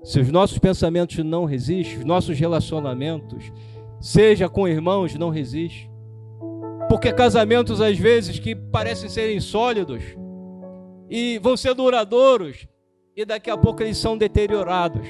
Se 0.02 0.20
os 0.20 0.30
nossos 0.30 0.58
pensamentos 0.58 1.16
não 1.18 1.46
resistem, 1.46 1.98
os 1.98 2.04
nossos 2.04 2.38
relacionamentos, 2.38 3.50
seja 3.98 4.48
com 4.48 4.68
irmãos, 4.68 5.14
não 5.14 5.30
resistem. 5.30 5.90
Porque 6.88 7.12
casamentos, 7.12 7.80
às 7.80 7.96
vezes, 7.96 8.38
que 8.38 8.54
parecem 8.54 9.08
serem 9.08 9.40
sólidos 9.40 10.02
e 11.10 11.38
vão 11.40 11.56
ser 11.56 11.74
duradouros, 11.74 12.68
e 13.16 13.24
daqui 13.24 13.50
a 13.50 13.58
pouco 13.58 13.82
eles 13.82 13.98
são 13.98 14.16
deteriorados. 14.16 15.06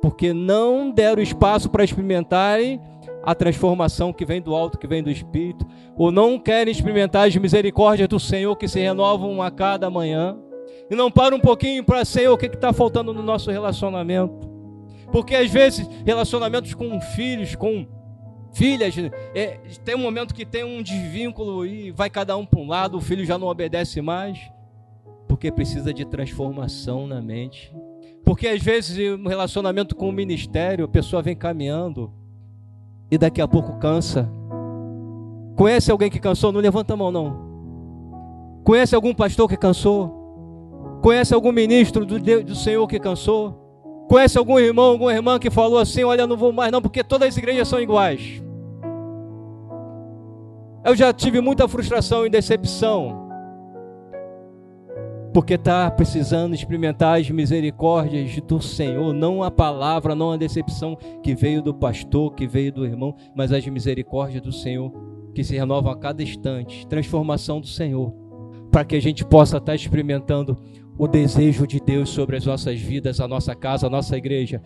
Porque 0.00 0.32
não 0.32 0.90
deram 0.90 1.22
espaço 1.22 1.68
para 1.68 1.84
experimentarem 1.84 2.80
a 3.24 3.34
transformação 3.34 4.12
que 4.12 4.24
vem 4.24 4.40
do 4.40 4.54
alto, 4.54 4.78
que 4.78 4.86
vem 4.86 5.02
do 5.02 5.10
Espírito, 5.10 5.66
ou 5.96 6.10
não 6.10 6.38
querem 6.38 6.72
experimentar 6.72 7.26
as 7.26 7.36
misericórdias 7.36 8.08
do 8.08 8.18
Senhor 8.18 8.54
que 8.56 8.68
se 8.68 8.80
renovam 8.80 9.42
a 9.42 9.50
cada 9.50 9.90
manhã, 9.90 10.36
e 10.90 10.94
não 10.94 11.10
param 11.10 11.36
um 11.36 11.40
pouquinho 11.40 11.84
para 11.84 12.04
ser 12.04 12.28
o 12.28 12.38
que 12.38 12.46
está 12.46 12.72
faltando 12.72 13.12
no 13.12 13.22
nosso 13.22 13.50
relacionamento. 13.50 14.50
Porque 15.10 15.34
às 15.34 15.50
vezes, 15.50 15.88
relacionamentos 16.04 16.74
com 16.74 17.00
filhos, 17.00 17.54
com 17.54 17.86
filhas, 18.52 18.94
é, 19.34 19.58
tem 19.84 19.94
um 19.94 19.98
momento 19.98 20.34
que 20.34 20.44
tem 20.44 20.64
um 20.64 20.82
desvínculo 20.82 21.64
e 21.64 21.90
vai 21.90 22.10
cada 22.10 22.36
um 22.36 22.44
para 22.44 22.60
um 22.60 22.68
lado, 22.68 22.98
o 22.98 23.00
filho 23.00 23.24
já 23.24 23.38
não 23.38 23.46
obedece 23.46 24.00
mais, 24.00 24.38
porque 25.32 25.50
precisa 25.50 25.94
de 25.94 26.04
transformação 26.04 27.06
na 27.06 27.22
mente. 27.22 27.74
Porque 28.22 28.46
às 28.46 28.62
vezes, 28.62 28.98
um 29.18 29.26
relacionamento 29.26 29.96
com 29.96 30.06
o 30.10 30.12
ministério, 30.12 30.84
a 30.84 30.88
pessoa 30.88 31.22
vem 31.22 31.34
caminhando, 31.34 32.12
e 33.10 33.16
daqui 33.16 33.40
a 33.40 33.48
pouco 33.48 33.78
cansa. 33.78 34.30
Conhece 35.56 35.90
alguém 35.90 36.10
que 36.10 36.20
cansou? 36.20 36.52
Não 36.52 36.60
levanta 36.60 36.92
a 36.92 36.96
mão, 36.98 37.10
não. 37.10 38.60
Conhece 38.62 38.94
algum 38.94 39.14
pastor 39.14 39.48
que 39.48 39.56
cansou? 39.56 41.00
Conhece 41.00 41.32
algum 41.32 41.50
ministro 41.50 42.04
do, 42.04 42.18
Deus, 42.18 42.44
do 42.44 42.54
Senhor 42.54 42.86
que 42.86 43.00
cansou? 43.00 44.04
Conhece 44.10 44.36
algum 44.36 44.58
irmão, 44.58 44.92
alguma 44.92 45.14
irmã 45.14 45.38
que 45.38 45.48
falou 45.48 45.78
assim: 45.78 46.04
Olha, 46.04 46.26
não 46.26 46.36
vou 46.36 46.52
mais, 46.52 46.70
não, 46.70 46.82
porque 46.82 47.02
todas 47.02 47.28
as 47.28 47.38
igrejas 47.38 47.68
são 47.68 47.80
iguais. 47.80 48.42
Eu 50.84 50.94
já 50.94 51.10
tive 51.10 51.40
muita 51.40 51.66
frustração 51.66 52.26
e 52.26 52.28
decepção 52.28 53.31
porque 55.32 55.54
está 55.54 55.90
precisando 55.90 56.54
experimentar 56.54 57.18
as 57.18 57.30
misericórdias 57.30 58.38
do 58.42 58.60
Senhor, 58.60 59.12
não 59.14 59.42
a 59.42 59.50
palavra, 59.50 60.14
não 60.14 60.32
a 60.32 60.36
decepção 60.36 60.96
que 61.22 61.34
veio 61.34 61.62
do 61.62 61.72
pastor, 61.72 62.34
que 62.34 62.46
veio 62.46 62.72
do 62.72 62.84
irmão, 62.84 63.14
mas 63.34 63.50
as 63.50 63.66
misericórdias 63.66 64.42
do 64.42 64.52
Senhor 64.52 64.92
que 65.34 65.42
se 65.42 65.56
renovam 65.56 65.90
a 65.90 65.96
cada 65.96 66.22
instante, 66.22 66.86
transformação 66.86 67.60
do 67.60 67.66
Senhor, 67.66 68.12
para 68.70 68.84
que 68.84 68.94
a 68.94 69.00
gente 69.00 69.24
possa 69.24 69.56
estar 69.56 69.74
experimentando 69.74 70.56
o 70.98 71.08
desejo 71.08 71.66
de 71.66 71.80
Deus 71.80 72.10
sobre 72.10 72.36
as 72.36 72.44
nossas 72.44 72.78
vidas, 72.78 73.18
a 73.18 73.26
nossa 73.26 73.54
casa, 73.54 73.86
a 73.86 73.90
nossa 73.90 74.16
igreja. 74.16 74.60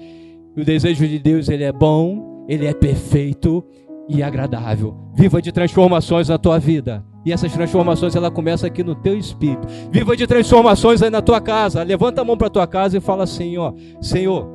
o 0.57 0.65
desejo 0.65 1.07
de 1.07 1.19
Deus, 1.21 1.49
ele 1.49 1.63
é 1.63 1.73
bom, 1.73 2.45
ele 2.49 2.67
é 2.67 2.75
perfeito 2.75 3.65
e 4.09 4.23
agradável. 4.23 4.97
Viva 5.15 5.41
de 5.41 5.53
transformações 5.53 6.29
na 6.29 6.39
tua 6.39 6.59
vida 6.59 7.05
E 7.27 7.33
essas 7.33 7.53
transformações 7.53 8.15
ela 8.15 8.31
começa 8.31 8.69
aqui 8.69 8.85
no 8.85 8.95
teu 8.95 9.19
espírito. 9.19 9.67
Viva 9.91 10.17
de 10.17 10.29
transformações 10.29 11.03
aí 11.03 11.11
na 11.11 11.21
tua 11.21 11.41
casa. 11.41 11.83
Levanta 11.83 12.21
a 12.21 12.25
mão 12.25 12.37
para 12.37 12.49
tua 12.49 12.69
casa 12.69 12.99
e 12.99 13.01
fala 13.01 13.25
assim, 13.25 13.59
ó, 13.59 13.73
Senhor, 14.01 14.47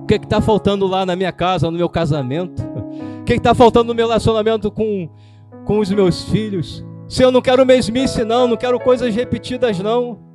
o 0.00 0.06
que 0.06 0.14
está 0.14 0.40
faltando 0.40 0.86
lá 0.86 1.04
na 1.04 1.16
minha 1.16 1.32
casa, 1.32 1.68
no 1.68 1.76
meu 1.76 1.88
casamento? 1.88 2.62
O 3.20 3.24
que 3.24 3.32
está 3.32 3.52
faltando 3.52 3.88
no 3.88 3.94
meu 3.96 4.06
relacionamento 4.06 4.70
com, 4.70 5.10
com 5.64 5.80
os 5.80 5.90
meus 5.90 6.22
filhos? 6.22 6.86
Senhor, 7.08 7.32
não 7.32 7.42
quero 7.42 7.66
mesmice, 7.66 8.24
não, 8.24 8.46
não 8.46 8.56
quero 8.56 8.78
coisas 8.78 9.12
repetidas, 9.12 9.80
não. 9.80 10.27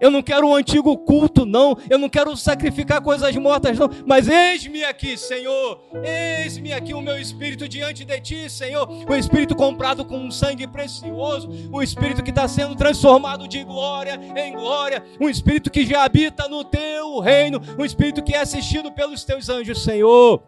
Eu 0.00 0.10
não 0.10 0.22
quero 0.22 0.48
um 0.48 0.54
antigo 0.54 0.96
culto, 0.96 1.44
não. 1.44 1.76
Eu 1.90 1.98
não 1.98 2.08
quero 2.08 2.34
sacrificar 2.34 3.02
coisas 3.02 3.36
mortas, 3.36 3.78
não. 3.78 3.90
Mas 4.06 4.26
eis-me 4.26 4.82
aqui, 4.82 5.16
Senhor. 5.16 5.78
Eis-me 6.02 6.72
aqui 6.72 6.94
o 6.94 7.02
meu 7.02 7.18
espírito 7.18 7.68
diante 7.68 8.04
de 8.04 8.20
ti, 8.20 8.48
Senhor. 8.48 8.88
O 9.06 9.14
espírito 9.14 9.54
comprado 9.54 10.04
com 10.04 10.16
um 10.16 10.30
sangue 10.30 10.66
precioso. 10.66 11.50
Um 11.70 11.82
espírito 11.82 12.22
que 12.22 12.30
está 12.30 12.48
sendo 12.48 12.74
transformado 12.74 13.46
de 13.46 13.62
glória 13.62 14.18
em 14.34 14.54
glória. 14.54 15.04
Um 15.20 15.28
espírito 15.28 15.70
que 15.70 15.84
já 15.84 16.04
habita 16.04 16.48
no 16.48 16.64
teu 16.64 17.18
reino. 17.20 17.60
Um 17.78 17.84
espírito 17.84 18.22
que 18.22 18.34
é 18.34 18.40
assistido 18.40 18.90
pelos 18.90 19.22
teus 19.22 19.50
anjos, 19.50 19.82
Senhor. 19.82 20.42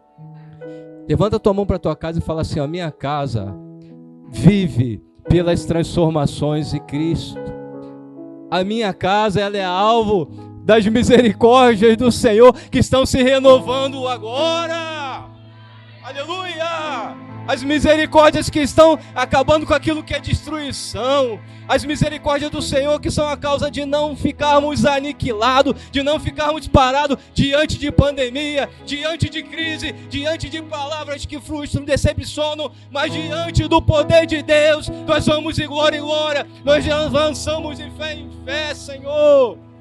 Levanta 1.07 1.39
tua 1.39 1.53
mão 1.53 1.65
para 1.65 1.77
tua 1.77 1.95
casa 1.95 2.17
e 2.17 2.21
fala 2.21 2.41
assim: 2.41 2.59
a 2.59 2.67
minha 2.67 2.91
casa 2.91 3.53
vive 4.29 5.03
pelas 5.29 5.63
transformações 5.65 6.71
de 6.71 6.79
Cristo 6.79 7.52
a 8.53 8.63
minha 8.63 8.93
casa 8.93 9.41
ela 9.41 9.57
é 9.57 9.65
alvo 9.65 10.29
das 10.63 10.85
misericórdias 10.85 11.97
do 11.97 12.11
Senhor 12.11 12.53
que 12.69 12.77
estão 12.77 13.03
se 13.03 13.23
renovando 13.23 14.07
agora. 14.07 15.25
Aleluia! 16.03 17.32
As 17.47 17.61
misericórdias 17.61 18.49
que 18.49 18.59
estão 18.59 18.97
acabando 19.13 19.65
com 19.65 19.73
aquilo 19.73 20.03
que 20.03 20.13
é 20.13 20.19
destruição. 20.19 21.39
As 21.67 21.83
misericórdias 21.83 22.51
do 22.51 22.61
Senhor 22.61 22.99
que 22.99 23.11
são 23.11 23.27
a 23.27 23.37
causa 23.37 23.69
de 23.69 23.85
não 23.85 24.15
ficarmos 24.15 24.85
aniquilados, 24.85 25.75
de 25.91 26.01
não 26.01 26.19
ficarmos 26.19 26.67
parados 26.67 27.17
diante 27.33 27.77
de 27.77 27.91
pandemia, 27.91 28.69
diante 28.85 29.29
de 29.29 29.43
crise, 29.43 29.91
diante 30.09 30.49
de 30.49 30.61
palavras 30.61 31.25
que 31.25 31.39
frustram, 31.39 31.83
decepcionam, 31.83 32.71
mas 32.89 33.11
diante 33.11 33.67
do 33.67 33.81
poder 33.81 34.25
de 34.25 34.41
Deus, 34.41 34.89
nós 35.05 35.25
vamos 35.25 35.55
de 35.55 35.65
glória 35.65 35.97
em 35.97 36.01
glória, 36.01 36.47
nós 36.63 36.89
avançamos 36.89 37.77
de 37.77 37.89
fé 37.91 38.13
em 38.15 38.29
fé, 38.45 38.73
Senhor. 38.73 39.72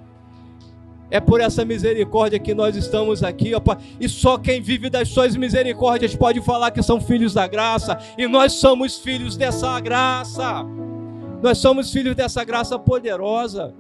É 1.12 1.20
por 1.20 1.42
essa 1.42 1.62
misericórdia 1.62 2.38
que 2.38 2.54
nós 2.54 2.74
estamos 2.74 3.22
aqui, 3.22 3.54
ó 3.54 3.60
Pai. 3.60 3.76
E 4.00 4.08
só 4.08 4.38
quem 4.38 4.62
vive 4.62 4.88
das 4.88 5.10
suas 5.10 5.36
misericórdias 5.36 6.16
pode 6.16 6.40
falar 6.40 6.70
que 6.70 6.82
são 6.82 6.98
filhos 7.02 7.34
da 7.34 7.46
graça. 7.46 7.98
E 8.16 8.26
nós 8.26 8.52
somos 8.54 8.98
filhos 8.98 9.36
dessa 9.36 9.78
graça. 9.78 10.64
Nós 11.42 11.58
somos 11.58 11.92
filhos 11.92 12.16
dessa 12.16 12.42
graça 12.44 12.78
poderosa. 12.78 13.74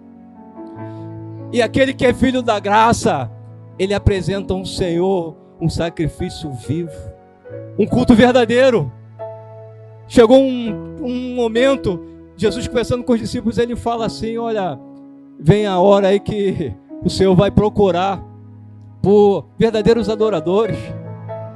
E 1.50 1.62
aquele 1.62 1.94
que 1.94 2.04
é 2.04 2.12
filho 2.12 2.42
da 2.42 2.60
graça, 2.60 3.30
ele 3.78 3.94
apresenta 3.94 4.52
um 4.52 4.66
Senhor, 4.66 5.34
um 5.58 5.70
sacrifício 5.70 6.52
vivo, 6.52 6.92
um 7.78 7.86
culto 7.86 8.14
verdadeiro. 8.14 8.92
Chegou 10.06 10.36
um, 10.38 10.96
um 11.00 11.34
momento, 11.34 11.98
Jesus 12.36 12.68
conversando 12.68 13.02
com 13.04 13.14
os 13.14 13.20
discípulos, 13.20 13.56
ele 13.56 13.74
fala 13.74 14.04
assim: 14.04 14.36
Olha, 14.36 14.78
vem 15.40 15.64
a 15.64 15.78
hora 15.78 16.08
aí 16.08 16.20
que 16.20 16.74
o 17.04 17.10
Senhor 17.10 17.34
vai 17.34 17.50
procurar 17.50 18.22
por 19.00 19.46
verdadeiros 19.58 20.08
adoradores. 20.08 20.78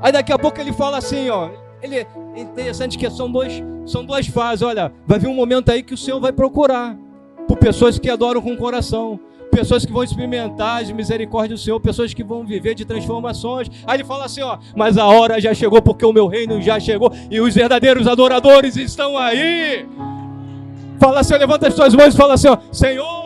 Aí 0.02 0.12
daqui 0.12 0.32
a 0.32 0.38
pouco 0.38 0.60
ele 0.60 0.72
fala 0.72 0.98
assim, 0.98 1.30
ó, 1.30 1.48
ele 1.82 1.96
é 1.96 2.06
interessante 2.36 2.98
que 2.98 3.08
são 3.10 3.30
dois, 3.30 3.62
são 3.86 4.04
duas 4.04 4.26
fases. 4.26 4.62
Olha, 4.62 4.92
vai 5.06 5.18
vir 5.18 5.28
um 5.28 5.34
momento 5.34 5.70
aí 5.70 5.82
que 5.82 5.94
o 5.94 5.96
Senhor 5.96 6.20
vai 6.20 6.32
procurar 6.32 6.96
por 7.46 7.56
pessoas 7.56 7.98
que 7.98 8.10
adoram 8.10 8.42
com 8.42 8.52
o 8.52 8.56
coração, 8.56 9.18
pessoas 9.50 9.86
que 9.86 9.92
vão 9.92 10.02
experimentar 10.02 10.82
as 10.82 10.90
misericórdias 10.90 11.60
do 11.60 11.64
Senhor, 11.64 11.80
pessoas 11.80 12.12
que 12.12 12.24
vão 12.24 12.44
viver 12.44 12.74
de 12.74 12.84
transformações. 12.84 13.70
Aí 13.86 13.96
ele 13.96 14.04
fala 14.04 14.24
assim, 14.24 14.42
ó, 14.42 14.58
mas 14.74 14.98
a 14.98 15.06
hora 15.06 15.40
já 15.40 15.54
chegou 15.54 15.80
porque 15.80 16.04
o 16.04 16.12
meu 16.12 16.26
reino 16.26 16.60
já 16.60 16.78
chegou 16.80 17.10
e 17.30 17.40
os 17.40 17.54
verdadeiros 17.54 18.06
adoradores 18.06 18.76
estão 18.76 19.16
aí. 19.16 19.86
Fala 20.98 21.20
assim, 21.20 21.34
levanta 21.34 21.68
as 21.68 21.74
suas 21.74 21.94
mãos 21.94 22.14
e 22.14 22.16
fala 22.16 22.34
assim, 22.34 22.48
ó, 22.48 22.58
Senhor, 22.72 23.25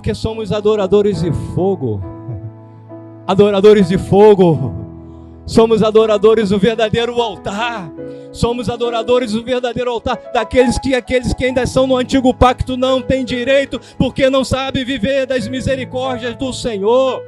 porque 0.00 0.14
somos 0.14 0.50
adoradores 0.50 1.20
de 1.20 1.30
fogo. 1.54 2.00
Adoradores 3.26 3.88
de 3.88 3.98
fogo. 3.98 4.74
Somos 5.44 5.82
adoradores 5.82 6.48
do 6.48 6.58
verdadeiro 6.58 7.20
altar. 7.20 7.92
Somos 8.32 8.70
adoradores 8.70 9.32
do 9.32 9.44
verdadeiro 9.44 9.90
altar 9.90 10.18
daqueles 10.32 10.78
que 10.78 10.94
aqueles 10.94 11.34
que 11.34 11.44
ainda 11.44 11.66
são 11.66 11.86
no 11.86 11.98
antigo 11.98 12.32
pacto 12.32 12.78
não 12.78 13.02
têm 13.02 13.26
direito, 13.26 13.78
porque 13.98 14.30
não 14.30 14.42
sabem 14.42 14.86
viver 14.86 15.26
das 15.26 15.46
misericórdias 15.46 16.34
do 16.34 16.50
Senhor 16.50 17.22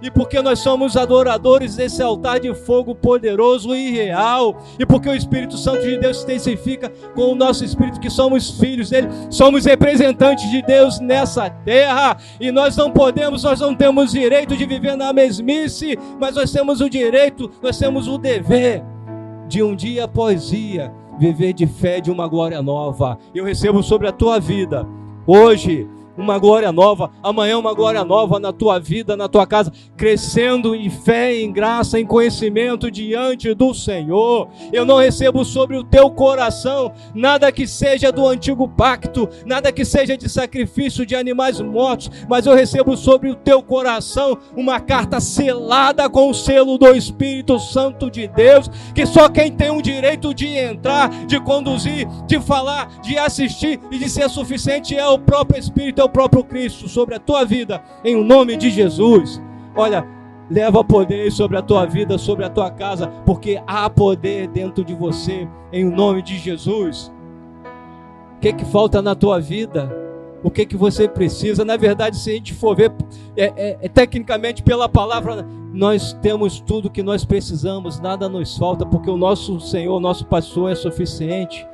e 0.00 0.10
porque 0.10 0.40
nós 0.42 0.58
somos 0.58 0.96
adoradores 0.96 1.76
desse 1.76 2.02
altar 2.02 2.40
de 2.40 2.54
fogo 2.54 2.94
poderoso 2.94 3.74
e 3.74 3.90
real, 3.90 4.62
e 4.78 4.84
porque 4.86 5.08
o 5.08 5.14
Espírito 5.14 5.56
Santo 5.56 5.82
de 5.82 5.98
Deus 5.98 6.18
se 6.18 6.24
intensifica 6.24 6.90
com 7.14 7.32
o 7.32 7.34
nosso 7.34 7.64
espírito, 7.64 8.00
que 8.00 8.10
somos 8.10 8.50
filhos 8.58 8.90
dele, 8.90 9.08
somos 9.30 9.64
representantes 9.64 10.50
de 10.50 10.62
Deus 10.62 11.00
nessa 11.00 11.48
terra, 11.48 12.16
e 12.40 12.50
nós 12.50 12.76
não 12.76 12.90
podemos, 12.90 13.42
nós 13.42 13.60
não 13.60 13.74
temos 13.74 14.12
direito 14.12 14.56
de 14.56 14.66
viver 14.66 14.96
na 14.96 15.12
mesmice, 15.12 15.98
mas 16.20 16.36
nós 16.36 16.50
temos 16.50 16.80
o 16.80 16.88
direito, 16.88 17.50
nós 17.62 17.78
temos 17.78 18.08
o 18.08 18.18
dever 18.18 18.82
de 19.48 19.62
um 19.62 19.74
dia 19.74 20.04
após 20.04 20.48
dia 20.48 20.92
viver 21.18 21.52
de 21.52 21.66
fé 21.66 22.00
de 22.00 22.10
uma 22.10 22.26
glória 22.26 22.60
nova. 22.60 23.18
Eu 23.34 23.44
recebo 23.44 23.82
sobre 23.82 24.08
a 24.08 24.12
tua 24.12 24.40
vida 24.40 24.86
hoje 25.26 25.88
uma 26.16 26.38
glória 26.38 26.70
nova, 26.72 27.10
amanhã 27.22 27.58
uma 27.58 27.74
glória 27.74 28.04
nova 28.04 28.38
na 28.38 28.52
tua 28.52 28.78
vida, 28.78 29.16
na 29.16 29.28
tua 29.28 29.46
casa, 29.46 29.72
crescendo 29.96 30.74
em 30.74 30.88
fé, 30.88 31.34
em 31.34 31.52
graça, 31.52 31.98
em 31.98 32.06
conhecimento 32.06 32.90
diante 32.90 33.52
do 33.54 33.74
Senhor. 33.74 34.48
Eu 34.72 34.84
não 34.84 34.98
recebo 34.98 35.44
sobre 35.44 35.76
o 35.76 35.84
teu 35.84 36.10
coração 36.10 36.92
nada 37.14 37.50
que 37.50 37.66
seja 37.66 38.12
do 38.12 38.26
antigo 38.26 38.68
pacto, 38.68 39.28
nada 39.44 39.72
que 39.72 39.84
seja 39.84 40.16
de 40.16 40.28
sacrifício 40.28 41.04
de 41.04 41.14
animais 41.14 41.60
mortos, 41.60 42.10
mas 42.28 42.46
eu 42.46 42.54
recebo 42.54 42.96
sobre 42.96 43.30
o 43.30 43.34
teu 43.34 43.62
coração 43.62 44.38
uma 44.56 44.80
carta 44.80 45.20
selada 45.20 46.08
com 46.08 46.30
o 46.30 46.34
selo 46.34 46.78
do 46.78 46.94
Espírito 46.94 47.58
Santo 47.58 48.10
de 48.10 48.28
Deus, 48.28 48.70
que 48.94 49.06
só 49.06 49.28
quem 49.28 49.50
tem 49.50 49.70
o 49.70 49.82
direito 49.82 50.32
de 50.34 50.48
entrar, 50.56 51.08
de 51.26 51.40
conduzir, 51.40 52.06
de 52.26 52.40
falar, 52.40 53.00
de 53.00 53.18
assistir 53.18 53.80
e 53.90 53.98
de 53.98 54.08
ser 54.08 54.28
suficiente 54.28 54.96
é 54.96 55.06
o 55.06 55.18
próprio 55.18 55.58
Espírito 55.58 56.03
o 56.04 56.08
próprio 56.08 56.44
Cristo 56.44 56.88
sobre 56.88 57.14
a 57.14 57.18
tua 57.18 57.44
vida, 57.44 57.82
em 58.04 58.22
nome 58.22 58.56
de 58.56 58.70
Jesus. 58.70 59.42
Olha, 59.74 60.06
leva 60.50 60.84
poder 60.84 61.30
sobre 61.32 61.56
a 61.56 61.62
tua 61.62 61.86
vida, 61.86 62.18
sobre 62.18 62.44
a 62.44 62.50
tua 62.50 62.70
casa, 62.70 63.08
porque 63.24 63.60
há 63.66 63.88
poder 63.88 64.48
dentro 64.48 64.84
de 64.84 64.94
você, 64.94 65.48
em 65.72 65.84
nome 65.84 66.22
de 66.22 66.38
Jesus. 66.38 67.12
O 68.36 68.40
que, 68.40 68.52
que 68.52 68.64
falta 68.64 69.00
na 69.00 69.14
tua 69.14 69.40
vida? 69.40 69.90
O 70.42 70.50
que, 70.50 70.66
que 70.66 70.76
você 70.76 71.08
precisa? 71.08 71.64
Na 71.64 71.76
verdade, 71.76 72.18
se 72.18 72.30
a 72.30 72.34
gente 72.34 72.52
for 72.52 72.76
ver, 72.76 72.92
é, 73.34 73.44
é, 73.56 73.78
é, 73.80 73.88
tecnicamente 73.88 74.62
pela 74.62 74.88
palavra, 74.88 75.46
nós 75.72 76.12
temos 76.20 76.60
tudo 76.60 76.90
que 76.90 77.02
nós 77.02 77.24
precisamos, 77.24 77.98
nada 77.98 78.28
nos 78.28 78.56
falta, 78.56 78.84
porque 78.84 79.08
o 79.08 79.16
nosso 79.16 79.58
Senhor, 79.58 79.96
o 79.96 80.00
nosso 80.00 80.26
pastor 80.26 80.70
é 80.70 80.74
suficiente 80.74 81.66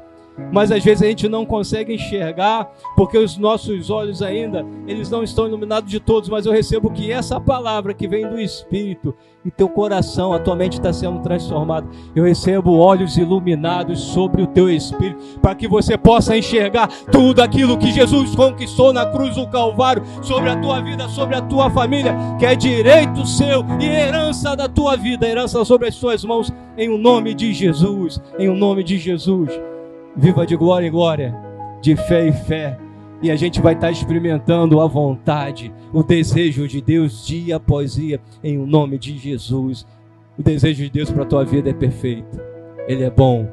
mas 0.53 0.73
às 0.73 0.83
vezes 0.83 1.03
a 1.03 1.07
gente 1.07 1.29
não 1.29 1.47
consegue 1.47 1.95
enxergar, 1.95 2.71
porque 2.97 3.19
os 3.19 3.37
nossos 3.37 3.91
olhos 3.91 4.23
ainda, 4.23 4.65
eles 4.87 5.11
não 5.11 5.23
estão 5.23 5.47
iluminados 5.47 5.91
de 5.91 6.01
todos, 6.01 6.29
mas 6.29 6.47
eu 6.47 6.53
recebo 6.53 6.91
que 6.91 7.11
essa 7.11 7.41
palavra 7.41 7.95
que 7.95 8.09
vem 8.09 8.29
do 8.29 8.39
Espírito, 8.39 9.15
e 9.45 9.51
teu 9.51 9.69
coração, 9.69 10.33
a 10.33 10.39
tua 10.39 10.55
mente 10.55 10.75
está 10.75 10.93
sendo 10.93 11.21
transformada. 11.21 11.89
Eu 12.15 12.25
recebo 12.25 12.77
olhos 12.77 13.17
iluminados 13.17 14.01
sobre 14.01 14.43
o 14.43 14.47
teu 14.47 14.69
espírito, 14.69 15.39
para 15.41 15.55
que 15.55 15.67
você 15.67 15.97
possa 15.97 16.37
enxergar 16.37 16.89
tudo 17.11 17.41
aquilo 17.41 17.79
que 17.79 17.91
Jesus 17.91 18.35
conquistou 18.35 18.93
na 18.93 19.07
cruz 19.07 19.37
do 19.37 19.47
Calvário, 19.49 20.03
sobre 20.23 20.51
a 20.51 20.57
tua 20.57 20.81
vida, 20.81 21.09
sobre 21.09 21.37
a 21.37 21.41
tua 21.41 21.71
família, 21.71 22.15
que 22.39 22.45
é 22.45 22.55
direito 22.55 23.27
seu 23.27 23.65
e 23.81 23.87
herança 23.87 24.55
da 24.55 24.69
tua 24.69 24.97
vida, 24.97 25.27
herança 25.27 25.65
sobre 25.65 25.89
as 25.89 25.95
suas 25.95 26.25
mãos, 26.25 26.53
em 26.77 26.89
o 26.89 26.99
nome 26.99 27.35
de 27.35 27.53
Jesus, 27.53 28.21
em 28.39 28.49
o 28.49 28.55
nome 28.55 28.85
de 28.85 28.99
Jesus 28.99 29.70
viva 30.17 30.47
de 30.47 30.57
glória 30.57 30.87
em 30.87 30.91
glória, 30.91 31.35
de 31.81 31.97
fé 31.97 32.27
em 32.27 32.33
fé. 32.33 32.79
E 33.23 33.31
a 33.31 33.37
gente 33.37 33.61
vai 33.61 33.75
estar 33.75 33.91
experimentando 33.91 34.81
a 34.81 34.87
vontade, 34.87 35.73
o 35.93 36.03
desejo 36.03 36.67
de 36.67 36.81
Deus 36.81 37.27
dia 37.27 37.57
após 37.57 37.95
dia, 37.95 38.21
em 38.43 38.59
o 38.59 38.67
nome 38.67 38.99
de 38.99 39.19
Jesus. 39.19 39.87
O 40.39 40.43
desejo 40.43 40.83
de 40.85 40.91
Deus 40.91 41.11
para 41.11 41.23
a 41.23 41.27
tua 41.27 41.45
vida 41.45 41.69
é 41.69 41.75
perfeito. 41.75 42.41
Ele 42.89 43.05
é 43.05 43.11
bom, 43.11 43.47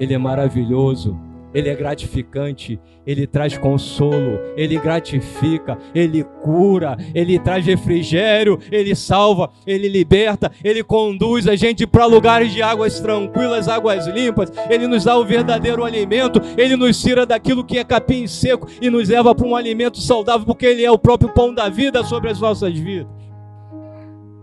ele 0.00 0.12
é 0.12 0.18
maravilhoso, 0.18 1.16
ele 1.56 1.70
é 1.70 1.74
gratificante, 1.74 2.78
ele 3.06 3.26
traz 3.26 3.56
consolo, 3.56 4.38
ele 4.58 4.78
gratifica, 4.78 5.78
ele 5.94 6.22
cura, 6.42 6.98
ele 7.14 7.38
traz 7.38 7.64
refrigério, 7.64 8.58
ele 8.70 8.94
salva, 8.94 9.50
ele 9.66 9.88
liberta, 9.88 10.52
ele 10.62 10.84
conduz 10.84 11.48
a 11.48 11.56
gente 11.56 11.86
para 11.86 12.04
lugares 12.04 12.52
de 12.52 12.60
águas 12.60 13.00
tranquilas, 13.00 13.68
águas 13.68 14.06
limpas, 14.06 14.52
ele 14.68 14.86
nos 14.86 15.04
dá 15.04 15.16
o 15.16 15.24
verdadeiro 15.24 15.82
alimento, 15.82 16.42
ele 16.58 16.76
nos 16.76 17.00
tira 17.00 17.24
daquilo 17.24 17.64
que 17.64 17.78
é 17.78 17.84
capim 17.84 18.26
seco 18.26 18.68
e 18.78 18.90
nos 18.90 19.08
leva 19.08 19.34
para 19.34 19.46
um 19.46 19.56
alimento 19.56 19.98
saudável, 19.98 20.44
porque 20.44 20.66
ele 20.66 20.84
é 20.84 20.90
o 20.90 20.98
próprio 20.98 21.32
pão 21.32 21.54
da 21.54 21.70
vida 21.70 22.04
sobre 22.04 22.30
as 22.30 22.38
nossas 22.38 22.78
vidas. 22.78 23.08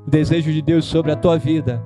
O 0.07 0.09
desejo 0.09 0.51
de 0.51 0.63
Deus 0.63 0.85
sobre 0.85 1.11
a 1.11 1.15
tua 1.15 1.37
vida 1.37 1.79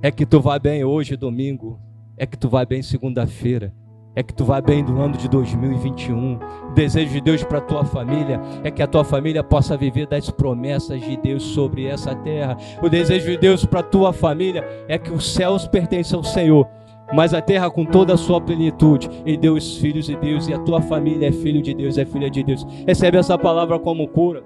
é 0.00 0.10
que 0.10 0.24
tu 0.24 0.40
vá 0.40 0.58
bem 0.58 0.84
hoje, 0.84 1.18
domingo, 1.18 1.78
é 2.16 2.24
que 2.24 2.38
tu 2.38 2.48
vá 2.48 2.64
bem 2.64 2.80
segunda-feira, 2.80 3.74
é 4.18 4.22
que 4.24 4.34
tu 4.34 4.44
vá 4.44 4.60
bem 4.60 4.82
do 4.82 5.00
ano 5.00 5.16
de 5.16 5.28
2021. 5.28 6.40
O 6.70 6.74
desejo 6.74 7.12
de 7.12 7.20
Deus 7.20 7.44
para 7.44 7.58
a 7.58 7.60
tua 7.60 7.84
família 7.84 8.40
é 8.64 8.70
que 8.70 8.82
a 8.82 8.86
tua 8.88 9.04
família 9.04 9.44
possa 9.44 9.76
viver 9.76 10.08
das 10.08 10.28
promessas 10.28 11.00
de 11.00 11.16
Deus 11.16 11.40
sobre 11.40 11.86
essa 11.86 12.16
terra. 12.16 12.56
O 12.82 12.88
desejo 12.88 13.30
de 13.30 13.36
Deus 13.36 13.64
para 13.64 13.78
a 13.78 13.84
tua 13.84 14.12
família 14.12 14.66
é 14.88 14.98
que 14.98 15.12
os 15.12 15.32
céus 15.32 15.68
pertençam 15.68 16.18
ao 16.18 16.24
Senhor, 16.24 16.66
mas 17.14 17.32
a 17.32 17.40
terra 17.40 17.70
com 17.70 17.84
toda 17.84 18.14
a 18.14 18.16
sua 18.16 18.40
plenitude. 18.40 19.08
E 19.24 19.36
deu 19.36 19.54
os 19.54 19.76
filhos 19.78 20.06
de 20.06 20.16
Deus, 20.16 20.48
e 20.48 20.52
a 20.52 20.58
tua 20.58 20.82
família 20.82 21.28
é 21.28 21.32
filho 21.32 21.62
de 21.62 21.72
Deus, 21.72 21.96
é 21.96 22.04
filha 22.04 22.28
de 22.28 22.42
Deus. 22.42 22.66
Recebe 22.88 23.18
essa 23.18 23.38
palavra 23.38 23.78
como 23.78 24.08
cura. 24.08 24.42